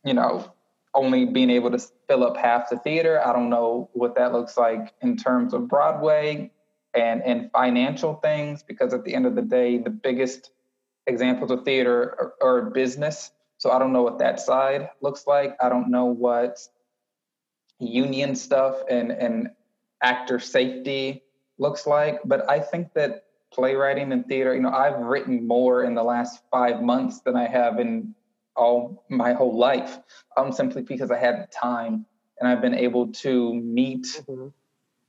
you 0.04 0.14
know, 0.14 0.52
only 0.94 1.24
being 1.24 1.48
able 1.48 1.70
to 1.70 1.78
fill 2.06 2.22
up 2.22 2.36
half 2.36 2.68
the 2.68 2.76
theater. 2.76 3.26
I 3.26 3.32
don't 3.32 3.48
know 3.48 3.88
what 3.94 4.14
that 4.16 4.32
looks 4.32 4.58
like 4.58 4.92
in 5.00 5.16
terms 5.16 5.54
of 5.54 5.68
Broadway 5.68 6.50
and, 6.92 7.22
and 7.22 7.50
financial 7.50 8.14
things, 8.16 8.62
because 8.62 8.92
at 8.92 9.04
the 9.04 9.14
end 9.14 9.24
of 9.24 9.34
the 9.34 9.42
day, 9.42 9.78
the 9.78 9.88
biggest 9.88 10.50
examples 11.06 11.50
of 11.50 11.64
theater 11.64 12.16
or, 12.18 12.34
or 12.40 12.70
business. 12.70 13.30
So 13.58 13.70
I 13.70 13.78
don't 13.78 13.92
know 13.92 14.02
what 14.02 14.18
that 14.18 14.40
side 14.40 14.90
looks 15.00 15.26
like. 15.26 15.56
I 15.60 15.68
don't 15.68 15.90
know 15.90 16.06
what 16.06 16.58
union 17.78 18.34
stuff 18.34 18.76
and, 18.88 19.10
and 19.10 19.50
actor 20.02 20.38
safety 20.38 21.22
looks 21.58 21.86
like. 21.86 22.20
But 22.24 22.48
I 22.50 22.60
think 22.60 22.92
that 22.94 23.24
playwriting 23.52 24.12
and 24.12 24.26
theater, 24.26 24.54
you 24.54 24.62
know, 24.62 24.70
I've 24.70 24.98
written 24.98 25.46
more 25.46 25.84
in 25.84 25.94
the 25.94 26.02
last 26.02 26.42
five 26.50 26.82
months 26.82 27.20
than 27.20 27.36
I 27.36 27.46
have 27.46 27.78
in 27.78 28.14
all 28.56 29.04
my 29.08 29.32
whole 29.32 29.56
life, 29.56 29.98
um, 30.36 30.52
simply 30.52 30.82
because 30.82 31.10
I 31.10 31.18
had 31.18 31.50
time 31.52 32.06
and 32.38 32.48
I've 32.48 32.60
been 32.60 32.74
able 32.74 33.12
to 33.12 33.54
meet 33.54 34.04
mm-hmm. 34.04 34.48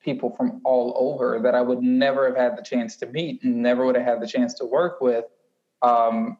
people 0.03 0.35
from 0.35 0.61
all 0.63 0.93
over 0.97 1.39
that 1.43 1.55
I 1.55 1.61
would 1.61 1.81
never 1.81 2.27
have 2.27 2.37
had 2.37 2.57
the 2.57 2.61
chance 2.61 2.97
to 2.97 3.07
meet 3.07 3.43
and 3.43 3.61
never 3.61 3.85
would 3.85 3.95
have 3.95 4.05
had 4.05 4.21
the 4.21 4.27
chance 4.27 4.53
to 4.55 4.65
work 4.65 5.01
with. 5.01 5.25
Um, 5.83 6.37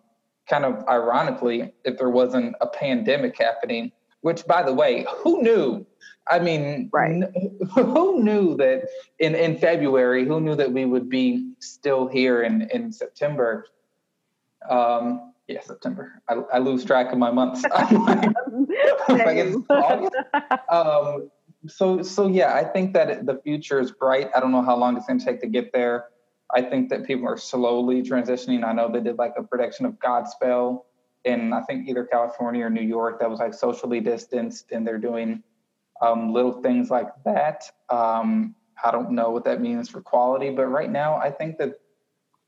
kind 0.49 0.65
of 0.65 0.83
ironically, 0.87 1.73
if 1.85 1.97
there 1.97 2.09
wasn't 2.09 2.55
a 2.61 2.67
pandemic 2.67 3.37
happening, 3.37 3.91
which 4.21 4.45
by 4.45 4.63
the 4.63 4.73
way, 4.73 5.05
who 5.21 5.41
knew? 5.41 5.85
I 6.27 6.39
mean, 6.39 6.89
right. 6.93 7.23
Who 7.75 8.23
knew 8.23 8.55
that 8.57 8.87
in, 9.19 9.35
in 9.35 9.57
February, 9.57 10.25
who 10.25 10.39
knew 10.39 10.55
that 10.55 10.71
we 10.71 10.85
would 10.85 11.09
be 11.09 11.53
still 11.59 12.07
here 12.07 12.43
in, 12.43 12.69
in 12.73 12.93
September? 12.93 13.65
Um, 14.69 15.33
yeah, 15.47 15.61
September. 15.61 16.21
I, 16.29 16.35
I 16.53 16.59
lose 16.59 16.85
track 16.85 17.11
of 17.11 17.17
my 17.17 17.31
months. 17.31 17.63
um, 20.69 21.29
so, 21.67 22.01
so 22.01 22.27
yeah, 22.27 22.53
I 22.53 22.63
think 22.63 22.93
that 22.93 23.25
the 23.25 23.41
future 23.43 23.79
is 23.79 23.91
bright. 23.91 24.29
I 24.33 24.39
don't 24.39 24.51
know 24.51 24.61
how 24.61 24.77
long 24.77 24.95
it's 24.95 25.05
going 25.05 25.19
to 25.19 25.25
take 25.25 25.41
to 25.41 25.47
get 25.47 25.73
there. 25.73 26.05
I 26.53 26.61
think 26.61 26.89
that 26.89 27.05
people 27.05 27.27
are 27.27 27.37
slowly 27.37 28.03
transitioning. 28.03 28.63
I 28.63 28.73
know 28.73 28.91
they 28.91 29.01
did 29.01 29.17
like 29.17 29.33
a 29.37 29.43
production 29.43 29.85
of 29.85 29.93
Godspell 29.93 30.83
in 31.25 31.53
I 31.53 31.61
think 31.61 31.87
either 31.87 32.03
California 32.03 32.65
or 32.65 32.69
New 32.69 32.81
York 32.81 33.19
that 33.19 33.29
was 33.29 33.39
like 33.39 33.53
socially 33.53 33.99
distanced, 33.99 34.71
and 34.71 34.85
they're 34.85 34.97
doing 34.97 35.41
um, 36.01 36.33
little 36.33 36.61
things 36.61 36.89
like 36.89 37.07
that. 37.25 37.63
Um, 37.89 38.55
I 38.83 38.91
don't 38.91 39.11
know 39.11 39.29
what 39.29 39.45
that 39.45 39.61
means 39.61 39.89
for 39.89 40.01
quality, 40.01 40.49
but 40.49 40.65
right 40.65 40.91
now 40.91 41.15
I 41.15 41.31
think 41.31 41.57
that 41.57 41.79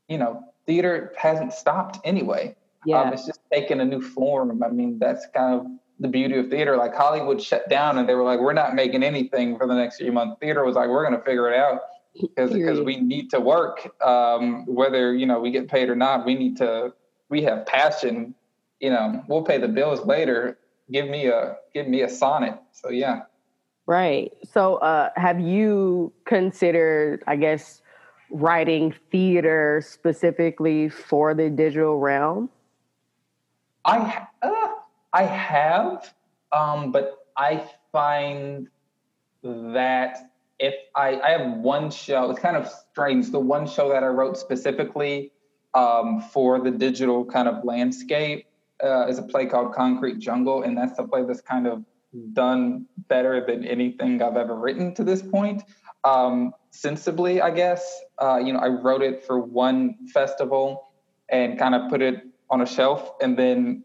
you 0.07 0.17
know 0.17 0.43
theater 0.65 1.13
hasn't 1.17 1.53
stopped 1.53 1.99
anyway. 2.03 2.55
Yeah, 2.85 3.01
um, 3.01 3.13
it's 3.13 3.25
just 3.25 3.39
taken 3.51 3.79
a 3.79 3.85
new 3.85 4.01
form. 4.01 4.61
I 4.61 4.69
mean, 4.69 4.99
that's 4.99 5.25
kind 5.33 5.59
of 5.59 5.67
the 5.99 6.07
beauty 6.07 6.37
of 6.37 6.49
theater. 6.49 6.77
Like 6.77 6.93
Hollywood 6.93 7.41
shut 7.41 7.69
down, 7.69 7.97
and 7.97 8.07
they 8.07 8.13
were 8.13 8.23
like, 8.23 8.39
"We're 8.39 8.53
not 8.53 8.75
making 8.75 9.03
anything 9.03 9.57
for 9.57 9.67
the 9.67 9.75
next 9.75 9.97
few 9.97 10.11
months." 10.11 10.37
Theater 10.39 10.63
was 10.63 10.75
like, 10.75 10.89
"We're 10.89 11.07
going 11.07 11.17
to 11.17 11.25
figure 11.25 11.51
it 11.51 11.57
out." 11.57 11.81
because 12.35 12.81
we 12.81 12.97
need 12.97 13.29
to 13.29 13.39
work 13.39 13.91
um, 14.03 14.65
whether 14.65 15.13
you 15.13 15.25
know 15.25 15.39
we 15.39 15.51
get 15.51 15.67
paid 15.67 15.89
or 15.89 15.95
not 15.95 16.25
we 16.25 16.35
need 16.35 16.57
to 16.57 16.93
we 17.29 17.43
have 17.43 17.65
passion 17.65 18.33
you 18.79 18.89
know 18.89 19.23
we'll 19.27 19.43
pay 19.43 19.57
the 19.57 19.67
bills 19.67 20.05
later. 20.05 20.57
Give 20.91 21.09
me 21.09 21.27
a 21.27 21.57
give 21.73 21.87
me 21.87 22.01
a 22.01 22.09
sonnet. 22.09 22.59
So 22.71 22.89
yeah. 22.89 23.23
Right. 23.87 24.33
So 24.43 24.75
uh, 24.77 25.09
have 25.15 25.39
you 25.39 26.11
considered 26.25 27.23
i 27.27 27.35
guess 27.35 27.81
writing 28.29 28.93
theater 29.11 29.81
specifically 29.85 30.89
for 30.89 31.33
the 31.33 31.49
digital 31.49 31.99
realm? 31.99 32.49
I 33.85 34.25
uh, 34.41 34.67
i 35.13 35.23
have 35.23 36.13
um, 36.51 36.91
but 36.91 37.27
i 37.37 37.63
find 37.91 38.67
that 39.43 40.31
if 40.59 40.75
I, 40.95 41.19
I 41.19 41.31
have 41.31 41.57
one 41.57 41.91
show, 41.91 42.29
it's 42.29 42.39
kind 42.39 42.55
of 42.55 42.69
strange. 42.91 43.31
The 43.31 43.39
one 43.39 43.67
show 43.67 43.89
that 43.89 44.03
I 44.03 44.07
wrote 44.07 44.37
specifically 44.37 45.31
um, 45.73 46.21
for 46.21 46.59
the 46.59 46.71
digital 46.71 47.25
kind 47.25 47.47
of 47.47 47.63
landscape 47.63 48.47
uh, 48.83 49.07
is 49.07 49.19
a 49.19 49.23
play 49.23 49.45
called 49.45 49.73
Concrete 49.73 50.19
Jungle, 50.19 50.63
and 50.63 50.77
that's 50.77 50.97
the 50.97 51.03
play 51.07 51.23
that's 51.23 51.41
kind 51.41 51.67
of 51.67 51.83
done 52.33 52.85
better 53.09 53.45
than 53.45 53.65
anything 53.65 54.21
I've 54.21 54.37
ever 54.37 54.55
written 54.55 54.93
to 54.95 55.03
this 55.03 55.21
point. 55.21 55.63
Um, 56.03 56.53
sensibly, 56.71 57.41
I 57.41 57.51
guess. 57.51 58.01
Uh, 58.21 58.37
you 58.37 58.53
know, 58.53 58.59
I 58.59 58.67
wrote 58.67 59.01
it 59.01 59.25
for 59.25 59.39
one 59.39 59.95
festival 60.13 60.89
and 61.29 61.59
kind 61.59 61.75
of 61.75 61.89
put 61.89 62.01
it 62.01 62.23
on 62.49 62.61
a 62.61 62.65
shelf, 62.65 63.11
and 63.21 63.37
then 63.37 63.83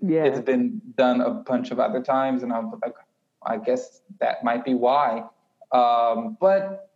yeah. 0.00 0.24
it's 0.24 0.40
been 0.40 0.80
done 0.96 1.20
a 1.20 1.30
bunch 1.30 1.70
of 1.70 1.80
other 1.80 2.02
times, 2.02 2.42
and 2.42 2.52
I'm 2.52 2.70
like, 2.70 2.94
I 3.44 3.58
guess 3.58 4.00
that 4.20 4.44
might 4.44 4.64
be 4.64 4.74
why. 4.74 5.24
Um, 5.72 6.36
but 6.40 6.90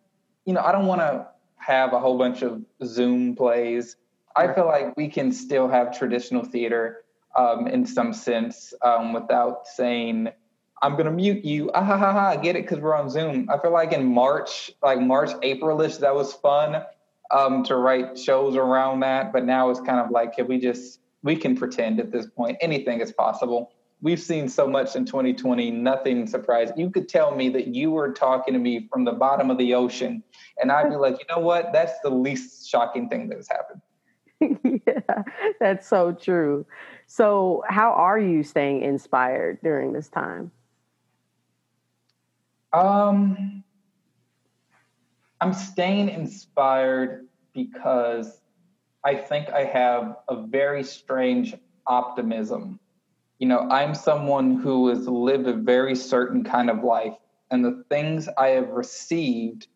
you 0.44 0.54
know, 0.54 0.61
I 0.61 0.72
don't 0.72 0.87
want 0.87 1.00
to 1.00 1.26
have 1.56 1.92
a 1.92 2.00
whole 2.00 2.18
bunch 2.18 2.42
of 2.42 2.62
Zoom 2.85 3.37
plays. 3.37 3.96
I 4.37 4.52
feel 4.52 4.66
like 4.66 4.96
we 4.96 5.09
can 5.09 5.33
still 5.33 5.68
have 5.68 5.96
traditional 5.96 6.44
theater 6.44 7.04
um, 7.37 7.66
in 7.66 7.85
some 7.85 8.12
sense 8.12 8.72
um, 8.83 9.12
without 9.12 9.66
saying, 9.66 10.30
I'm 10.83 10.92
going 10.92 11.04
to 11.04 11.12
mute 11.12 11.44
you. 11.44 11.70
Ah, 11.74 11.85
ha, 11.85 11.98
ha, 11.98 12.12
ha. 12.12 12.28
I 12.30 12.37
get 12.37 12.56
it 12.56 12.62
because 12.62 12.78
we're 12.78 12.96
on 12.96 13.11
Zoom. 13.11 13.48
I 13.50 13.59
feel 13.59 13.72
like 13.72 13.92
in 13.92 14.04
March, 14.06 14.70
like 14.83 15.00
March, 15.00 15.30
Aprilish, 15.42 16.00
that 16.00 16.14
was 16.14 16.33
fun 16.33 16.83
um, 17.30 17.62
to 17.64 17.76
write 17.76 18.18
shows 18.18 18.56
around 18.56 19.00
that. 19.00 19.33
But 19.33 19.44
now 19.44 19.68
it's 19.70 19.80
kind 19.80 20.00
of 20.00 20.11
like, 20.11 20.37
can 20.37 20.48
we 20.48 20.59
just, 20.59 21.00
we 21.22 21.37
can 21.37 21.56
pretend 21.56 22.00
at 22.00 22.11
this 22.11 22.26
point. 22.26 22.56
Anything 22.62 23.00
is 23.00 23.12
possible 23.12 23.72
we've 24.02 24.20
seen 24.20 24.48
so 24.48 24.66
much 24.66 24.96
in 24.96 25.04
2020, 25.04 25.70
nothing 25.70 26.26
surprised. 26.26 26.74
You 26.76 26.90
could 26.90 27.08
tell 27.08 27.34
me 27.34 27.48
that 27.50 27.68
you 27.68 27.90
were 27.90 28.12
talking 28.12 28.54
to 28.54 28.60
me 28.60 28.88
from 28.90 29.04
the 29.04 29.12
bottom 29.12 29.50
of 29.50 29.58
the 29.58 29.74
ocean, 29.74 30.22
and 30.60 30.72
I'd 30.72 30.90
be 30.90 30.96
like, 30.96 31.18
you 31.18 31.24
know 31.28 31.40
what? 31.40 31.72
That's 31.72 31.98
the 32.00 32.10
least 32.10 32.68
shocking 32.68 33.08
thing 33.08 33.28
that 33.28 33.36
has 33.36 33.48
happened. 33.48 33.80
yeah, 34.86 35.22
that's 35.60 35.86
so 35.86 36.12
true. 36.12 36.66
So, 37.06 37.62
how 37.68 37.92
are 37.92 38.18
you 38.18 38.42
staying 38.42 38.82
inspired 38.82 39.60
during 39.62 39.92
this 39.92 40.08
time? 40.08 40.50
Um, 42.72 43.64
I'm 45.40 45.52
staying 45.52 46.08
inspired 46.08 47.26
because 47.52 48.40
I 49.04 49.14
think 49.14 49.50
I 49.50 49.64
have 49.64 50.16
a 50.28 50.46
very 50.46 50.84
strange 50.84 51.54
optimism 51.86 52.80
you 53.40 53.48
know, 53.48 53.66
I'm 53.70 53.94
someone 53.94 54.57
who 54.57 54.88
has 54.88 55.09
lived 55.09 55.48
a 55.48 55.55
very 55.55 55.96
certain 55.96 56.44
kind 56.44 56.70
of 56.70 56.85
life, 56.85 57.14
and 57.50 57.64
the 57.64 57.85
things 57.88 58.29
I 58.38 58.48
have 58.48 58.68
received 58.68 59.66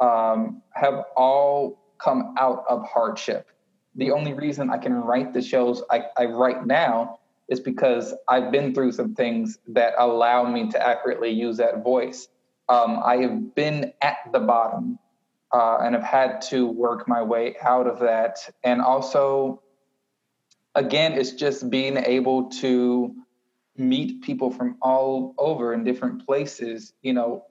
um, 0.00 0.62
have 0.70 1.04
all 1.14 1.78
come 2.02 2.34
out 2.38 2.64
of 2.68 2.84
hardship. 2.84 3.48
The 3.94 4.10
only 4.10 4.32
reason 4.32 4.70
I 4.70 4.78
can 4.78 4.94
write 4.94 5.34
the 5.34 5.42
shows 5.42 5.82
I, 5.90 6.04
I 6.16 6.24
write 6.24 6.66
now 6.66 7.20
is 7.48 7.60
because 7.60 8.14
I've 8.28 8.50
been 8.50 8.74
through 8.74 8.92
some 8.92 9.14
things 9.14 9.58
that 9.68 9.92
allow 9.98 10.44
me 10.50 10.70
to 10.70 10.84
accurately 10.84 11.30
use 11.30 11.58
that 11.58 11.84
voice. 11.84 12.28
Um, 12.70 13.00
I 13.04 13.18
have 13.18 13.54
been 13.54 13.92
at 14.00 14.16
the 14.32 14.40
bottom 14.40 14.98
uh, 15.52 15.78
and 15.82 15.94
have 15.94 16.02
had 16.02 16.40
to 16.48 16.66
work 16.66 17.06
my 17.06 17.22
way 17.22 17.56
out 17.62 17.86
of 17.86 17.98
that. 18.00 18.38
And 18.64 18.80
also, 18.80 19.61
again, 20.74 21.12
it's 21.12 21.32
just 21.32 21.68
being 21.70 21.96
able 21.96 22.50
to 22.50 23.14
meet 23.76 24.22
people 24.22 24.50
from 24.50 24.76
all 24.82 25.34
over 25.38 25.72
in 25.72 25.84
different 25.84 26.26
places, 26.26 26.92
you 27.02 27.12
know, 27.12 27.44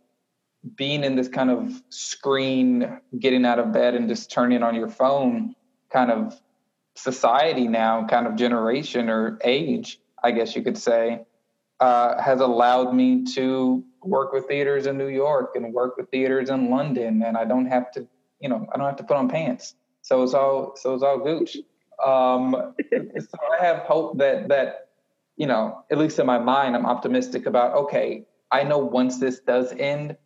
being 0.75 1.03
in 1.03 1.15
this 1.15 1.27
kind 1.27 1.49
of 1.49 1.81
screen, 1.89 2.99
getting 3.17 3.45
out 3.45 3.60
of 3.60 3.73
bed 3.73 3.95
and 3.95 4.07
just 4.07 4.31
turning 4.31 4.62
on 4.62 4.75
your 4.75 4.89
phone 4.89 5.55
kind 5.91 6.12
of 6.12 6.39
society 6.95 7.67
now, 7.67 8.05
kind 8.05 8.27
of 8.27 8.36
generation 8.36 9.10
or 9.10 9.39
age, 9.43 9.99
I 10.23 10.31
guess 10.31 10.55
you 10.55 10.62
could 10.62 10.77
say, 10.77 11.25
uh, 11.79 12.21
has 12.21 12.41
allowed 12.41 12.93
me 12.93 13.25
to 13.34 13.84
work 14.03 14.34
with 14.34 14.47
theaters 14.47 14.86
in 14.86 14.97
New 14.97 15.07
York 15.07 15.55
and 15.55 15.73
work 15.73 15.97
with 15.97 16.10
theaters 16.10 16.49
in 16.49 16.69
London. 16.69 17.23
And 17.23 17.36
I 17.36 17.45
don't 17.45 17.65
have 17.65 17.91
to, 17.93 18.07
you 18.39 18.49
know, 18.49 18.67
I 18.71 18.77
don't 18.77 18.86
have 18.86 18.97
to 18.97 19.03
put 19.03 19.17
on 19.17 19.29
pants. 19.29 19.75
So 20.03 20.21
it's 20.23 20.34
all, 20.34 20.73
so 20.75 20.93
it's 20.93 21.03
all 21.03 21.19
gooch. 21.19 21.57
Um, 22.06 22.74
so 22.92 23.38
I 23.60 23.64
have 23.64 23.80
hope 23.80 24.18
that 24.18 24.48
that 24.50 24.88
you 25.38 25.48
know, 25.48 25.84
at 25.92 25.98
least 25.98 26.20
in 26.20 26.26
my 26.26 26.38
mind, 26.38 26.76
I'm 26.76 26.86
optimistic 26.86 27.46
about. 27.46 27.76
Okay, 27.76 28.26
I 28.52 28.64
know 28.64 28.78
once 28.78 29.20
this 29.20 29.40
does 29.40 29.74
end, 29.74 30.18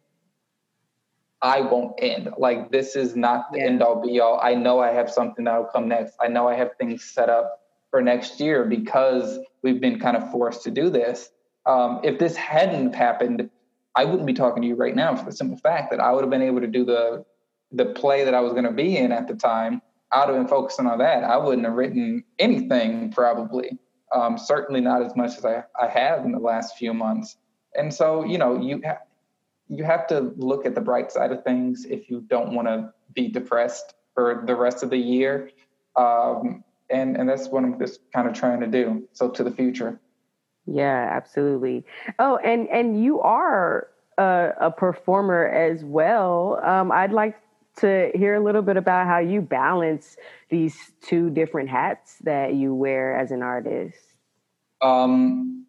I 1.41 1.61
won't 1.61 1.93
end. 1.99 2.31
Like 2.37 2.71
this 2.71 2.95
is 2.95 3.15
not 3.15 3.51
the 3.51 3.59
yeah. 3.59 3.65
end 3.65 3.83
all 3.83 4.01
be 4.01 4.19
all. 4.19 4.39
I 4.41 4.55
know 4.55 4.79
I 4.79 4.91
have 4.91 5.09
something 5.09 5.45
that'll 5.45 5.65
come 5.65 5.87
next. 5.87 6.15
I 6.19 6.27
know 6.27 6.47
I 6.47 6.55
have 6.55 6.71
things 6.79 7.03
set 7.03 7.29
up 7.29 7.61
for 7.91 8.01
next 8.01 8.39
year 8.39 8.65
because 8.65 9.39
we've 9.61 9.79
been 9.79 9.99
kind 9.99 10.17
of 10.17 10.31
forced 10.31 10.63
to 10.63 10.71
do 10.71 10.89
this. 10.89 11.29
Um, 11.65 12.01
if 12.03 12.19
this 12.19 12.35
hadn't 12.35 12.93
happened, 12.93 13.49
I 13.95 14.05
wouldn't 14.05 14.25
be 14.25 14.33
talking 14.33 14.61
to 14.63 14.67
you 14.67 14.75
right 14.75 14.95
now 14.95 15.15
for 15.15 15.25
the 15.25 15.31
simple 15.31 15.57
fact 15.57 15.91
that 15.91 15.99
I 15.99 16.11
would 16.11 16.21
have 16.21 16.31
been 16.31 16.41
able 16.41 16.61
to 16.61 16.67
do 16.67 16.83
the 16.83 17.25
the 17.71 17.85
play 17.85 18.23
that 18.23 18.33
I 18.33 18.41
was 18.41 18.53
going 18.53 18.65
to 18.65 18.71
be 18.71 18.97
in 18.97 19.11
at 19.11 19.27
the 19.27 19.35
time 19.35 19.81
I'd 20.15 20.29
have 20.29 20.37
been 20.37 20.47
focusing 20.47 20.87
on 20.87 20.99
that. 20.99 21.23
I 21.25 21.35
wouldn't 21.35 21.65
have 21.65 21.75
written 21.75 22.23
anything 22.39 23.11
probably. 23.11 23.77
Um, 24.13 24.37
certainly 24.37 24.79
not 24.79 25.01
as 25.01 25.15
much 25.15 25.37
as 25.37 25.43
I, 25.43 25.63
I 25.79 25.87
have 25.87 26.23
in 26.23 26.31
the 26.31 26.39
last 26.39 26.77
few 26.77 26.93
months. 26.93 27.35
And 27.77 27.93
so, 27.93 28.23
you 28.23 28.37
know, 28.37 28.59
you 28.59 28.81
ha- 28.85 29.01
you 29.67 29.83
have 29.83 30.07
to 30.07 30.33
look 30.37 30.65
at 30.65 30.73
the 30.73 30.81
bright 30.81 31.11
side 31.11 31.31
of 31.31 31.43
things 31.43 31.85
if 31.85 32.09
you 32.09 32.21
don't 32.21 32.53
want 32.53 32.67
to 32.67 32.93
be 33.13 33.27
depressed 33.27 33.95
for 34.13 34.43
the 34.45 34.55
rest 34.55 34.83
of 34.83 34.89
the 34.89 34.97
year. 34.97 35.49
Um, 35.97 36.63
and 36.89 37.17
and 37.17 37.27
that's 37.27 37.49
what 37.49 37.63
I'm 37.63 37.77
just 37.77 37.99
kind 38.13 38.27
of 38.27 38.33
trying 38.33 38.61
to 38.61 38.67
do. 38.67 39.07
So 39.11 39.29
to 39.29 39.43
the 39.43 39.51
future. 39.51 39.99
Yeah, 40.65 41.09
absolutely. 41.11 41.83
Oh, 42.19 42.37
and 42.37 42.69
and 42.69 43.03
you 43.03 43.19
are 43.19 43.89
a, 44.17 44.51
a 44.61 44.71
performer 44.71 45.47
as 45.47 45.83
well. 45.83 46.59
Um, 46.63 46.91
I'd 46.91 47.11
like 47.11 47.35
to 47.77 48.11
hear 48.15 48.35
a 48.35 48.43
little 48.43 48.61
bit 48.61 48.77
about 48.77 49.07
how 49.07 49.19
you 49.19 49.41
balance 49.41 50.17
these 50.49 50.75
two 51.01 51.29
different 51.29 51.69
hats 51.69 52.17
that 52.23 52.53
you 52.53 52.73
wear 52.73 53.15
as 53.15 53.31
an 53.31 53.41
artist. 53.41 53.97
Um, 54.81 55.65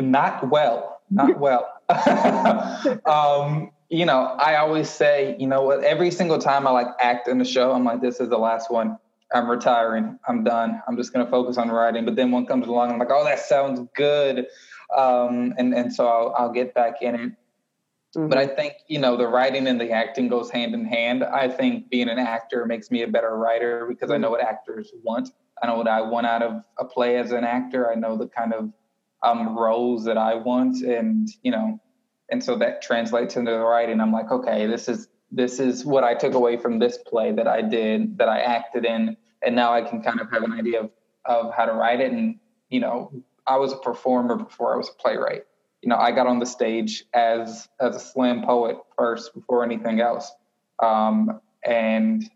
not 0.00 0.50
well, 0.50 1.00
not 1.10 1.38
well. 1.40 1.68
um, 3.06 3.70
you 3.88 4.06
know, 4.06 4.22
I 4.38 4.56
always 4.56 4.88
say, 4.88 5.36
you 5.38 5.46
know 5.46 5.62
what, 5.62 5.84
every 5.84 6.10
single 6.10 6.38
time 6.38 6.66
I 6.66 6.70
like 6.70 6.86
act 7.00 7.28
in 7.28 7.38
the 7.38 7.44
show, 7.44 7.72
I'm 7.72 7.84
like, 7.84 8.00
this 8.00 8.20
is 8.20 8.28
the 8.30 8.38
last 8.38 8.70
one. 8.70 8.96
I'm 9.34 9.50
retiring. 9.50 10.18
I'm 10.26 10.44
done. 10.44 10.82
I'm 10.86 10.96
just 10.96 11.12
going 11.12 11.24
to 11.24 11.30
focus 11.30 11.58
on 11.58 11.70
writing. 11.70 12.04
But 12.04 12.16
then 12.16 12.30
one 12.30 12.46
comes 12.46 12.66
along, 12.66 12.92
I'm 12.92 12.98
like, 12.98 13.10
oh, 13.10 13.24
that 13.24 13.40
sounds 13.40 13.80
good. 13.94 14.46
Um, 14.96 15.54
and, 15.56 15.74
and 15.74 15.92
so 15.92 16.06
I'll, 16.06 16.34
I'll 16.38 16.52
get 16.52 16.74
back 16.74 17.02
in 17.02 17.14
it. 17.14 17.32
Mm-hmm. 18.16 18.28
But 18.28 18.38
I 18.38 18.46
think, 18.46 18.74
you 18.88 18.98
know, 18.98 19.16
the 19.16 19.26
writing 19.26 19.66
and 19.66 19.80
the 19.80 19.90
acting 19.90 20.28
goes 20.28 20.50
hand 20.50 20.74
in 20.74 20.84
hand. 20.84 21.24
I 21.24 21.48
think 21.48 21.88
being 21.88 22.08
an 22.08 22.18
actor 22.18 22.66
makes 22.66 22.90
me 22.90 23.02
a 23.02 23.08
better 23.08 23.36
writer 23.36 23.86
because 23.88 24.10
I 24.10 24.18
know 24.18 24.30
what 24.30 24.42
actors 24.42 24.90
want. 25.02 25.30
I 25.62 25.66
know 25.66 25.76
what 25.76 25.88
I 25.88 26.02
want 26.02 26.26
out 26.26 26.42
of 26.42 26.62
a 26.78 26.84
play 26.84 27.16
as 27.16 27.32
an 27.32 27.44
actor. 27.44 27.90
I 27.90 27.94
know 27.94 28.16
the 28.16 28.26
kind 28.26 28.52
of 28.52 28.70
um, 29.22 29.56
roles 29.58 30.04
that 30.04 30.18
I 30.18 30.34
want. 30.34 30.82
And, 30.82 31.28
you 31.42 31.52
know, 31.52 31.80
and 32.30 32.42
so 32.42 32.58
that 32.58 32.82
translates 32.82 33.36
into 33.36 33.50
the 33.50 33.58
writing. 33.58 34.00
I'm 34.00 34.12
like, 34.12 34.30
okay, 34.30 34.66
this 34.66 34.88
is 34.88 35.08
this 35.34 35.60
is 35.60 35.84
what 35.84 36.04
I 36.04 36.14
took 36.14 36.34
away 36.34 36.58
from 36.58 36.78
this 36.78 36.98
play 36.98 37.32
that 37.32 37.48
I 37.48 37.62
did, 37.62 38.18
that 38.18 38.28
I 38.28 38.40
acted 38.40 38.84
in, 38.84 39.16
and 39.40 39.56
now 39.56 39.72
I 39.72 39.80
can 39.80 40.02
kind 40.02 40.20
of 40.20 40.30
have 40.30 40.42
an 40.42 40.52
idea 40.52 40.80
of, 40.80 40.90
of 41.24 41.54
how 41.54 41.64
to 41.64 41.72
write 41.72 42.00
it. 42.00 42.12
And, 42.12 42.38
you 42.68 42.80
know, 42.80 43.10
I 43.46 43.56
was 43.56 43.72
a 43.72 43.78
performer 43.78 44.36
before 44.36 44.74
I 44.74 44.76
was 44.76 44.90
a 44.90 45.02
playwright 45.02 45.44
you 45.82 45.88
know, 45.88 45.96
I 45.96 46.12
got 46.12 46.26
on 46.26 46.38
the 46.38 46.46
stage 46.46 47.04
as 47.12 47.68
as 47.80 47.96
a 47.96 48.00
slam 48.00 48.44
poet 48.44 48.76
first 48.96 49.34
before 49.34 49.64
anything 49.64 50.00
else, 50.00 50.32
um, 50.80 51.40
and 51.64 52.28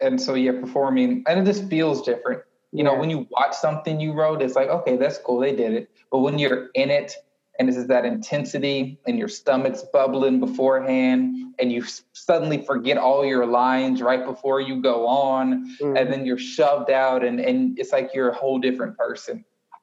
and 0.00 0.20
so 0.20 0.34
yeah, 0.34 0.52
performing 0.52 1.24
and 1.26 1.40
it 1.40 1.50
just 1.50 1.68
feels 1.68 2.02
different. 2.02 2.42
You 2.72 2.84
yeah. 2.84 2.90
know, 2.90 2.96
when 2.96 3.08
you 3.08 3.26
watch 3.30 3.54
something 3.54 3.98
you 3.98 4.12
wrote, 4.12 4.42
it's 4.42 4.54
like 4.54 4.68
okay, 4.68 4.96
that's 4.96 5.18
cool, 5.18 5.40
they 5.40 5.56
did 5.56 5.72
it. 5.72 5.90
But 6.12 6.18
when 6.18 6.38
you're 6.38 6.68
in 6.74 6.90
it, 6.90 7.14
and 7.58 7.66
this 7.66 7.76
is 7.76 7.86
that 7.86 8.04
intensity, 8.04 9.00
and 9.06 9.18
your 9.18 9.28
stomach's 9.28 9.82
bubbling 9.90 10.38
beforehand, 10.38 11.54
and 11.58 11.72
you 11.72 11.84
suddenly 12.12 12.62
forget 12.66 12.98
all 12.98 13.24
your 13.24 13.46
lines 13.46 14.02
right 14.02 14.26
before 14.26 14.60
you 14.60 14.82
go 14.82 15.06
on, 15.06 15.74
mm-hmm. 15.80 15.96
and 15.96 16.12
then 16.12 16.26
you're 16.26 16.36
shoved 16.36 16.90
out, 16.90 17.24
and 17.24 17.40
and 17.40 17.78
it's 17.78 17.92
like 17.92 18.10
you're 18.12 18.28
a 18.28 18.34
whole 18.34 18.58
different 18.58 18.98
person 18.98 19.42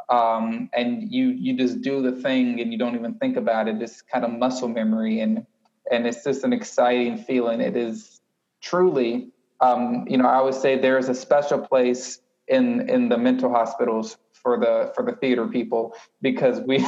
um, 0.09 0.69
and 0.73 1.11
you 1.11 1.29
you 1.29 1.55
just 1.57 1.81
do 1.81 2.01
the 2.01 2.11
thing 2.11 2.59
and 2.61 2.71
you 2.71 2.77
don't 2.77 2.95
even 2.95 3.15
think 3.15 3.37
about 3.37 3.67
it. 3.67 3.81
It's 3.81 4.01
kind 4.01 4.25
of 4.25 4.31
muscle 4.31 4.67
memory, 4.67 5.19
and 5.19 5.45
and 5.91 6.07
it's 6.07 6.23
just 6.23 6.43
an 6.43 6.53
exciting 6.53 7.17
feeling. 7.17 7.61
It 7.61 7.75
is 7.75 8.21
truly, 8.61 9.29
um, 9.61 10.05
you 10.07 10.17
know, 10.17 10.27
I 10.27 10.41
would 10.41 10.53
say 10.53 10.77
there 10.77 10.97
is 10.97 11.09
a 11.09 11.15
special 11.15 11.59
place 11.59 12.19
in 12.47 12.89
in 12.89 13.09
the 13.09 13.17
mental 13.17 13.49
hospitals 13.49 14.17
for 14.33 14.59
the 14.59 14.91
for 14.95 15.03
the 15.03 15.13
theater 15.13 15.47
people 15.47 15.95
because 16.21 16.61
we 16.61 16.77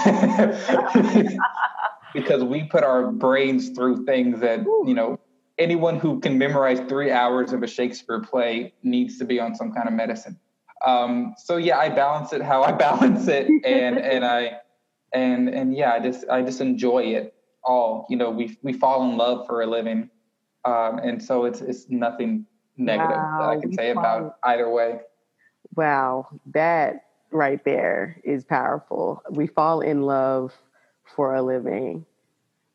because 2.14 2.44
we 2.44 2.64
put 2.66 2.84
our 2.84 3.12
brains 3.12 3.70
through 3.70 4.06
things 4.06 4.40
that 4.42 4.60
you 4.86 4.94
know 4.94 5.20
anyone 5.58 6.00
who 6.00 6.20
can 6.20 6.38
memorize 6.38 6.80
three 6.88 7.12
hours 7.12 7.54
of 7.54 7.64
a 7.64 7.68
Shakespeare 7.68 8.22
play 8.22 8.74
needs 8.84 9.18
to 9.18 9.26
be 9.26 9.40
on 9.40 9.56
some 9.56 9.72
kind 9.72 9.88
of 9.88 9.94
medicine. 9.94 10.40
Um, 10.86 11.36
so 11.38 11.58
yeah, 11.58 11.78
I 11.78 11.90
balance 11.90 12.34
it 12.34 12.42
how 12.42 12.64
I 12.64 12.72
balance 12.88 13.28
it, 13.28 13.48
and 13.66 13.98
and 13.98 14.26
I 14.26 14.60
and 15.14 15.50
and 15.50 15.76
yeah, 15.76 15.94
I 15.94 16.00
just 16.00 16.28
I 16.30 16.42
just 16.42 16.62
enjoy 16.62 17.04
it 17.04 17.36
all. 17.64 18.06
You 18.10 18.18
know, 18.18 18.30
we 18.30 18.58
we 18.62 18.74
fall 18.74 19.10
in 19.10 19.18
love 19.18 19.46
for 19.48 19.62
a 19.62 19.68
living, 19.68 20.10
um, 20.66 21.00
and 21.00 21.22
so 21.22 21.46
it's 21.46 21.62
it's 21.62 21.90
nothing 21.90 22.46
negative 22.78 23.18
wow, 23.18 23.38
that 23.40 23.50
I 23.50 23.60
can 23.60 23.74
say 23.74 23.92
about 23.92 24.36
either 24.44 24.70
way. 24.70 25.00
Wow, 25.76 26.28
that 26.54 27.06
right 27.32 27.64
there 27.66 28.22
is 28.24 28.44
powerful. 28.44 29.22
We 29.32 29.48
fall 29.48 29.82
in 29.82 30.02
love 30.02 30.54
for 31.16 31.36
a 31.36 31.42
living, 31.42 32.06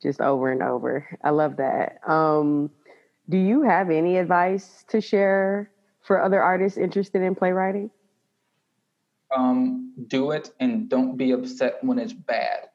just 0.03 0.21
over 0.21 0.51
and 0.51 0.63
over. 0.63 1.09
I 1.23 1.31
love 1.31 1.57
that. 1.57 1.99
Um, 2.07 2.71
do 3.29 3.39
you 3.39 3.63
have 3.63 3.91
any 3.91 4.19
advice 4.19 4.85
to 4.89 5.01
share 5.01 5.72
for 6.03 6.23
other 6.23 6.43
artists 6.43 6.77
interested 6.77 7.23
in 7.23 7.35
playwriting? 7.35 7.91
Um, 9.35 9.95
do 10.09 10.33
it 10.33 10.51
and 10.61 10.89
don't 10.89 11.17
be 11.17 11.33
upset 11.33 11.83
when 11.83 11.99
it's 11.99 12.13
bad. 12.13 12.69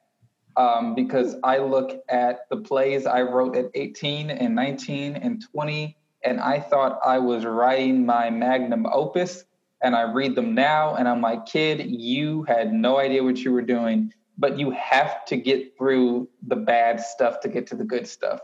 Um, 0.55 0.95
because 0.95 1.35
I 1.43 1.59
look 1.59 2.03
at 2.09 2.49
the 2.49 2.57
plays 2.57 3.05
I 3.05 3.21
wrote 3.21 3.55
at 3.55 3.69
18 3.75 4.31
and 4.31 4.55
19 4.55 5.15
and 5.15 5.45
20, 5.51 5.95
and 6.23 6.39
I 6.39 6.59
thought 6.59 6.99
I 7.05 7.19
was 7.19 7.45
writing 7.45 8.05
my 8.05 8.31
magnum 8.31 8.87
opus. 8.87 9.43
And 9.83 9.95
I 9.95 10.11
read 10.11 10.33
them 10.33 10.55
now, 10.55 10.95
and 10.95 11.07
I'm 11.07 11.21
like, 11.21 11.45
kid, 11.45 11.85
you 11.85 12.41
had 12.43 12.73
no 12.73 12.97
idea 12.97 13.23
what 13.23 13.37
you 13.37 13.51
were 13.51 13.61
doing, 13.61 14.11
but 14.35 14.57
you 14.57 14.71
have 14.71 15.23
to 15.25 15.37
get 15.37 15.77
through 15.77 16.27
the 16.47 16.55
bad 16.55 16.99
stuff 16.99 17.41
to 17.41 17.47
get 17.47 17.67
to 17.67 17.75
the 17.75 17.83
good 17.83 18.07
stuff. 18.07 18.39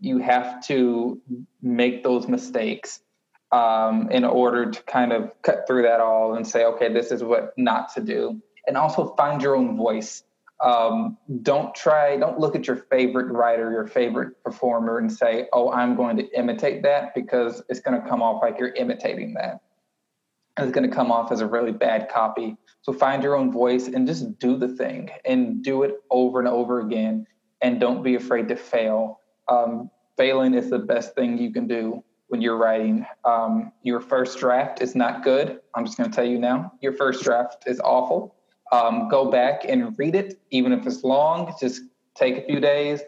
You 0.00 0.16
have 0.16 0.66
to 0.68 1.20
make 1.60 2.02
those 2.02 2.26
mistakes 2.26 3.00
um, 3.50 4.10
in 4.10 4.24
order 4.24 4.70
to 4.70 4.82
kind 4.82 5.12
of 5.12 5.30
cut 5.42 5.66
through 5.66 5.82
that 5.82 6.00
all 6.00 6.34
and 6.34 6.46
say, 6.46 6.64
okay, 6.64 6.92
this 6.92 7.10
is 7.10 7.22
what 7.22 7.54
not 7.56 7.94
to 7.94 8.00
do. 8.00 8.40
And 8.66 8.76
also 8.76 9.14
find 9.16 9.40
your 9.40 9.56
own 9.56 9.76
voice. 9.76 10.22
Um, 10.60 11.16
don't 11.42 11.74
try, 11.74 12.16
don't 12.16 12.38
look 12.38 12.56
at 12.56 12.66
your 12.66 12.76
favorite 12.76 13.32
writer, 13.32 13.70
your 13.70 13.86
favorite 13.86 14.42
performer, 14.42 14.98
and 14.98 15.10
say, 15.10 15.46
oh, 15.52 15.70
I'm 15.70 15.96
going 15.96 16.16
to 16.16 16.38
imitate 16.38 16.82
that 16.82 17.14
because 17.14 17.62
it's 17.68 17.80
going 17.80 18.00
to 18.00 18.06
come 18.06 18.22
off 18.22 18.42
like 18.42 18.58
you're 18.58 18.74
imitating 18.74 19.34
that. 19.34 19.60
And 20.56 20.66
it's 20.66 20.74
going 20.74 20.88
to 20.88 20.94
come 20.94 21.12
off 21.12 21.30
as 21.30 21.40
a 21.40 21.46
really 21.46 21.72
bad 21.72 22.08
copy. 22.08 22.56
So 22.82 22.92
find 22.92 23.22
your 23.22 23.36
own 23.36 23.52
voice 23.52 23.86
and 23.86 24.06
just 24.06 24.38
do 24.38 24.56
the 24.56 24.68
thing 24.68 25.10
and 25.24 25.62
do 25.62 25.84
it 25.84 25.94
over 26.10 26.40
and 26.40 26.48
over 26.48 26.80
again. 26.80 27.26
And 27.62 27.80
don't 27.80 28.02
be 28.02 28.16
afraid 28.16 28.48
to 28.48 28.56
fail. 28.56 29.20
Um, 29.46 29.90
failing 30.16 30.54
is 30.54 30.68
the 30.68 30.80
best 30.80 31.14
thing 31.14 31.38
you 31.38 31.52
can 31.52 31.68
do 31.68 32.02
when 32.28 32.40
you're 32.40 32.56
writing. 32.56 33.04
Um, 33.24 33.72
your 33.82 34.00
first 34.00 34.38
draft 34.38 34.80
is 34.80 34.94
not 34.94 35.24
good. 35.24 35.60
I'm 35.74 35.84
just 35.84 35.98
going 35.98 36.10
to 36.10 36.14
tell 36.14 36.24
you 36.24 36.38
now. 36.38 36.72
Your 36.80 36.92
first 36.92 37.24
draft 37.24 37.64
is 37.66 37.80
awful. 37.80 38.34
Um, 38.70 39.08
go 39.08 39.30
back 39.30 39.64
and 39.66 39.98
read 39.98 40.14
it, 40.14 40.38
even 40.50 40.72
if 40.72 40.86
it's 40.86 41.02
long. 41.02 41.54
Just 41.60 41.82
take 42.14 42.36
a 42.36 42.42
few 42.42 42.60
days, 42.60 43.00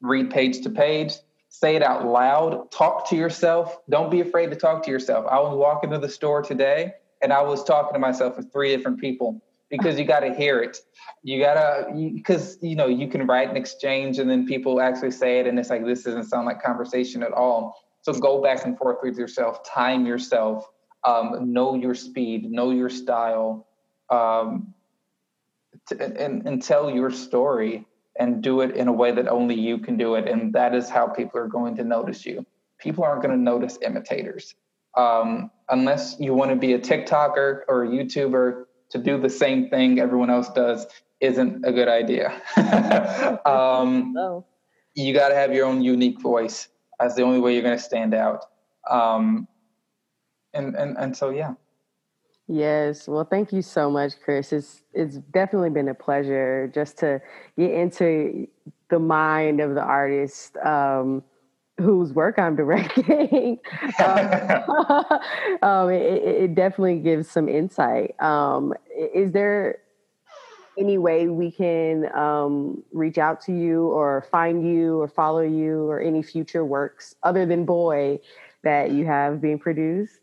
read 0.00 0.30
page 0.30 0.62
to 0.62 0.70
page, 0.70 1.14
say 1.48 1.76
it 1.76 1.82
out 1.82 2.04
loud, 2.04 2.70
talk 2.72 3.08
to 3.10 3.16
yourself. 3.16 3.78
Don't 3.88 4.10
be 4.10 4.20
afraid 4.20 4.50
to 4.50 4.56
talk 4.56 4.82
to 4.84 4.90
yourself. 4.90 5.24
I 5.30 5.38
was 5.38 5.56
walking 5.56 5.90
to 5.90 5.98
the 5.98 6.08
store 6.08 6.42
today 6.42 6.94
and 7.22 7.32
I 7.32 7.42
was 7.42 7.62
talking 7.62 7.92
to 7.92 8.00
myself 8.00 8.36
with 8.36 8.52
three 8.52 8.74
different 8.76 9.00
people 9.00 9.40
because 9.70 9.98
you 9.98 10.04
got 10.04 10.20
to 10.20 10.34
hear 10.34 10.60
it. 10.60 10.78
You 11.22 11.40
got 11.40 11.54
to, 11.54 12.10
because, 12.14 12.58
you, 12.60 12.70
you 12.70 12.76
know, 12.76 12.86
you 12.86 13.06
can 13.06 13.26
write 13.26 13.50
an 13.50 13.56
exchange 13.56 14.18
and 14.18 14.28
then 14.28 14.46
people 14.46 14.80
actually 14.80 15.12
say 15.12 15.38
it 15.38 15.46
and 15.46 15.58
it's 15.58 15.70
like, 15.70 15.84
this 15.84 16.02
doesn't 16.02 16.24
sound 16.24 16.46
like 16.46 16.60
conversation 16.60 17.22
at 17.22 17.32
all 17.32 17.83
so 18.04 18.12
go 18.12 18.42
back 18.42 18.66
and 18.66 18.76
forth 18.76 18.98
with 19.02 19.16
yourself, 19.16 19.64
time 19.64 20.04
yourself, 20.04 20.68
um, 21.04 21.52
know 21.54 21.74
your 21.74 21.94
speed, 21.94 22.50
know 22.50 22.70
your 22.70 22.90
style, 22.90 23.66
um, 24.10 24.74
t- 25.88 25.96
and, 25.98 26.46
and 26.46 26.62
tell 26.62 26.90
your 26.90 27.10
story 27.10 27.86
and 28.18 28.42
do 28.42 28.60
it 28.60 28.76
in 28.76 28.88
a 28.88 28.92
way 28.92 29.10
that 29.10 29.26
only 29.26 29.54
you 29.54 29.78
can 29.78 29.96
do 29.96 30.16
it. 30.16 30.28
And 30.28 30.52
that 30.52 30.74
is 30.74 30.90
how 30.90 31.08
people 31.08 31.40
are 31.40 31.48
going 31.48 31.76
to 31.76 31.84
notice 31.84 32.26
you. 32.26 32.44
People 32.78 33.04
aren't 33.04 33.22
going 33.22 33.34
to 33.34 33.42
notice 33.42 33.78
imitators. 33.80 34.54
Um, 34.96 35.50
unless 35.70 36.16
you 36.20 36.34
want 36.34 36.50
to 36.50 36.56
be 36.56 36.74
a 36.74 36.78
TikToker 36.78 37.60
or 37.68 37.84
a 37.84 37.88
YouTuber 37.88 38.64
to 38.90 38.98
do 38.98 39.18
the 39.18 39.30
same 39.30 39.70
thing 39.70 39.98
everyone 39.98 40.28
else 40.28 40.50
does, 40.50 40.86
isn't 41.20 41.64
a 41.64 41.72
good 41.72 41.88
idea. 41.88 42.40
um, 43.46 44.12
no. 44.12 44.44
You 44.94 45.14
got 45.14 45.30
to 45.30 45.34
have 45.34 45.54
your 45.54 45.64
own 45.64 45.82
unique 45.82 46.20
voice. 46.20 46.68
That's 46.98 47.14
the 47.14 47.22
only 47.22 47.40
way 47.40 47.54
you're 47.54 47.62
going 47.62 47.76
to 47.76 47.82
stand 47.82 48.14
out. 48.14 48.44
Um, 48.88 49.48
and 50.52 50.74
and 50.74 50.96
and 50.98 51.16
so 51.16 51.30
yeah. 51.30 51.54
Yes. 52.46 53.08
Well, 53.08 53.24
thank 53.24 53.52
you 53.52 53.62
so 53.62 53.90
much, 53.90 54.12
Cris. 54.22 54.52
It's 54.52 54.82
it's 54.92 55.16
definitely 55.32 55.70
been 55.70 55.88
a 55.88 55.94
pleasure 55.94 56.70
just 56.74 56.98
to 56.98 57.20
get 57.58 57.70
into 57.70 58.46
the 58.90 58.98
mind 58.98 59.60
of 59.60 59.74
the 59.74 59.82
artist 59.82 60.56
um, 60.58 61.22
whose 61.78 62.12
work 62.12 62.38
I'm 62.38 62.54
directing. 62.62 63.58
um, 64.04 64.18
um, 65.62 65.90
it, 65.90 66.22
it, 66.22 66.54
definitely 66.54 66.98
gives 66.98 67.30
some 67.30 67.48
insight. 67.48 68.14
Um, 68.20 68.74
is 69.14 69.32
there 69.32 69.78
any 70.78 70.98
way 70.98 71.28
we 71.28 71.50
can 71.50 72.14
um, 72.14 72.82
reach 72.92 73.18
out 73.18 73.40
to 73.42 73.52
you 73.52 73.88
or 73.88 74.26
find 74.30 74.66
you 74.66 75.00
or 75.00 75.08
follow 75.08 75.40
you 75.40 75.88
or 75.88 76.00
any 76.00 76.22
future 76.22 76.64
works 76.64 77.14
other 77.22 77.46
than 77.46 77.64
Boy 77.64 78.20
that 78.62 78.90
you 78.90 79.06
have 79.06 79.40
being 79.40 79.58
produced? 79.58 80.20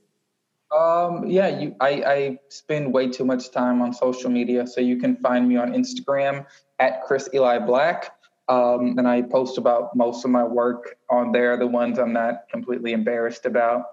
Um, 0.76 1.28
yeah, 1.28 1.60
you, 1.60 1.76
I, 1.82 1.90
I 1.90 2.40
spend 2.50 2.94
way 2.94 3.10
too 3.10 3.26
much 3.26 3.52
time 3.52 3.82
on 3.82 3.94
social 3.94 4.30
media, 4.30 4.66
so 4.66 4.80
you 4.80 4.98
can 4.98 5.18
find 5.18 5.48
me 5.48 5.58
on 5.58 5.74
Instagram 5.74 6.46
at 6.80 7.04
Cris 7.04 7.30
Eli 7.34 7.60
Blak. 7.60 8.12
Um, 8.48 8.98
and 8.98 9.08
I 9.08 9.22
post 9.22 9.58
about 9.58 9.96
most 9.96 10.26
of 10.26 10.32
my 10.32 10.44
work 10.44 10.98
on 11.10 11.32
there, 11.32 11.58
the 11.58 11.68
ones 11.68 12.00
I'm 12.00 12.14
not 12.14 12.50
completely 12.50 12.94
embarrassed 12.94 13.46
about. 13.46 13.84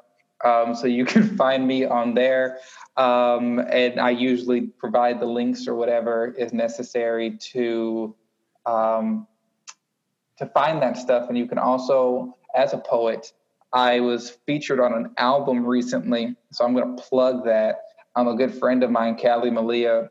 Um, 0.45 0.75
so 0.75 0.87
you 0.87 1.05
can 1.13 1.37
find 1.37 1.67
me 1.67 1.85
on 1.85 2.15
there. 2.15 2.59
Um, 2.97 3.59
and 3.59 4.01
I 4.01 4.11
usually 4.11 4.63
provide 4.63 5.21
the 5.21 5.27
links 5.27 5.69
or 5.69 5.75
whatever 5.75 6.35
is 6.37 6.53
necessary 6.53 7.37
to 7.53 8.15
um, 8.67 9.27
to 10.39 10.47
find 10.47 10.83
that 10.83 10.97
stuff. 10.97 11.29
And 11.29 11.37
you 11.37 11.47
can 11.47 11.59
also, 11.59 12.37
as 12.55 12.73
a 12.73 12.79
poet, 12.79 13.33
I 13.73 14.01
was 14.01 14.31
featured 14.47 14.81
on 14.81 14.95
an 14.95 15.11
album 15.19 15.67
recently, 15.67 16.37
so 16.53 16.65
I'm 16.65 16.75
going 16.75 16.97
to 16.97 17.03
plug 17.03 17.45
that. 17.45 17.83
I'm 18.17 18.29
a 18.29 18.37
good 18.37 18.55
friend 18.55 18.83
of 18.83 18.91
mine, 18.91 19.17
Callie 19.17 19.51
Malia, 19.51 20.11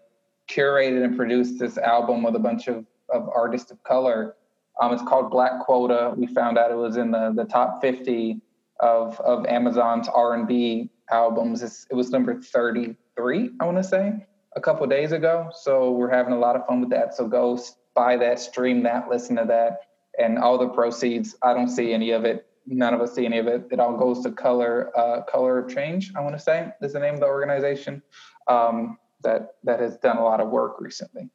curated 0.49 1.03
and 1.03 1.17
produced 1.17 1.59
this 1.59 1.77
album 1.77 2.23
with 2.23 2.35
a 2.35 2.39
bunch 2.39 2.67
of, 2.67 2.85
of 3.09 3.29
artists 3.33 3.71
of 3.71 3.81
color. 3.83 4.35
Um, 4.79 4.93
it's 4.93 5.01
called 5.03 5.31
Black 5.31 5.65
Quota. 5.65 6.13
We 6.15 6.27
found 6.27 6.57
out 6.57 6.71
it 6.71 6.77
was 6.77 6.97
in 6.97 7.11
the, 7.11 7.33
the 7.35 7.45
top 7.45 7.81
50 7.81 8.39
of, 8.79 9.19
of 9.21 9.45
Amazon's 9.45 10.07
R&B 10.07 10.89
albums. 11.09 11.63
It's, 11.63 11.85
it 11.89 11.95
was 11.95 12.09
number 12.09 12.41
33, 12.41 13.51
I 13.59 13.65
want 13.65 13.77
to 13.77 13.83
say, 13.83 14.25
a 14.55 14.61
couple 14.61 14.85
days 14.87 15.11
ago. 15.11 15.49
So 15.53 15.91
we're 15.91 16.11
having 16.11 16.33
a 16.33 16.39
lot 16.39 16.55
of 16.55 16.65
fun 16.67 16.81
with 16.81 16.89
that. 16.89 17.15
So 17.15 17.27
go 17.27 17.59
buy 17.95 18.17
that, 18.17 18.39
stream 18.39 18.83
that, 18.83 19.09
listen 19.09 19.35
to 19.37 19.45
that, 19.45 19.79
and 20.19 20.37
all 20.37 20.57
the 20.57 20.69
proceeds. 20.69 21.35
I 21.43 21.53
don't 21.53 21.69
see 21.69 21.93
any 21.93 22.11
of 22.11 22.25
it. 22.25 22.45
None 22.65 22.93
of 22.93 23.01
us 23.01 23.15
see 23.15 23.25
any 23.25 23.37
of 23.37 23.47
it. 23.47 23.67
It 23.71 23.79
all 23.79 23.95
goes 23.97 24.21
to 24.23 24.31
Color 24.31 24.91
uh, 24.97 25.21
Color 25.23 25.59
of 25.59 25.73
Change. 25.73 26.11
I 26.15 26.21
want 26.21 26.35
to 26.35 26.41
say 26.41 26.69
is 26.81 26.93
the 26.93 26.99
name 26.99 27.13
of 27.13 27.21
the 27.21 27.25
organization 27.25 28.03
um, 28.47 28.97
that 29.23 29.55
that 29.63 29.79
has 29.79 29.97
done 29.97 30.17
a 30.17 30.23
lot 30.23 30.41
of 30.41 30.49
work 30.49 30.81
recently. 30.81 31.29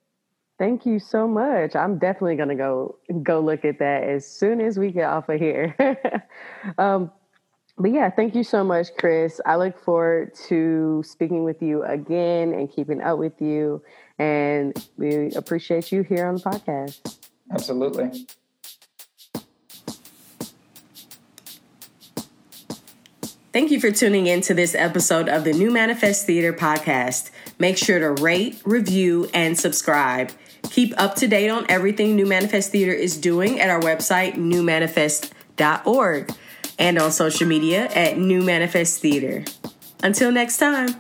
Thank 0.59 0.85
you 0.85 0.99
so 0.99 1.27
much. 1.27 1.75
I'm 1.75 1.99
definitely 1.99 2.37
gonna 2.37 2.55
go 2.55 2.99
go 3.23 3.41
look 3.41 3.65
at 3.65 3.79
that 3.79 4.05
as 4.05 4.27
soon 4.27 4.61
as 4.61 4.79
we 4.79 4.93
get 4.93 5.05
off 5.05 5.31
of 5.31 5.41
here. 5.41 5.75
um, 6.79 7.11
but 7.83 7.91
yeah, 7.93 8.09
thank 8.11 8.37
you 8.37 8.45
so 8.45 8.63
much, 8.63 8.95
Cris. 8.97 9.41
I 9.45 9.57
look 9.57 9.77
forward 9.77 10.37
to 10.47 11.03
speaking 11.05 11.43
with 11.43 11.61
you 11.61 11.83
again 11.83 12.53
and 12.53 12.71
keeping 12.71 13.03
up 13.03 13.19
with 13.19 13.43
you. 13.43 13.83
And 14.21 14.73
we 14.97 15.33
appreciate 15.33 15.91
you 15.91 16.03
here 16.03 16.27
on 16.27 16.37
the 16.37 16.41
podcast. 16.41 17.19
Absolutely. 17.51 18.29
Thank 23.53 23.73
you 23.73 23.81
for 23.81 23.91
tuning 23.91 24.29
in 24.29 24.43
to 24.43 24.55
this 24.55 24.77
episode 24.77 25.29
of 25.29 25.43
the 25.43 25.53
New 25.53 25.73
Manifest 25.73 26.25
Theater 26.25 26.53
podcast. 26.53 27.33
Make 27.59 27.77
sure 27.77 27.99
to 27.99 28.23
rate, 28.23 28.63
review, 28.65 29.29
and 29.35 29.59
subscribe. 29.59 30.31
Keep 30.71 30.95
up 30.99 31.17
to 31.17 31.27
date 31.27 31.51
on 31.51 31.67
everything 31.69 32.15
New 32.15 32.27
Manifest 32.27 32.71
Theater 32.71 32.93
is 32.93 33.17
doing 33.17 33.59
at 33.61 33.69
our 33.69 33.81
website, 33.81 34.35
newmanifest.org 34.35 36.33
and 36.79 36.99
on 36.99 37.13
social 37.13 37.47
media 37.47 37.87
at 37.89 38.19
New 38.19 38.43
Manifest 38.43 39.01
Theater. 39.01 39.45
Until 40.03 40.33
next 40.33 40.59
time. 40.59 40.95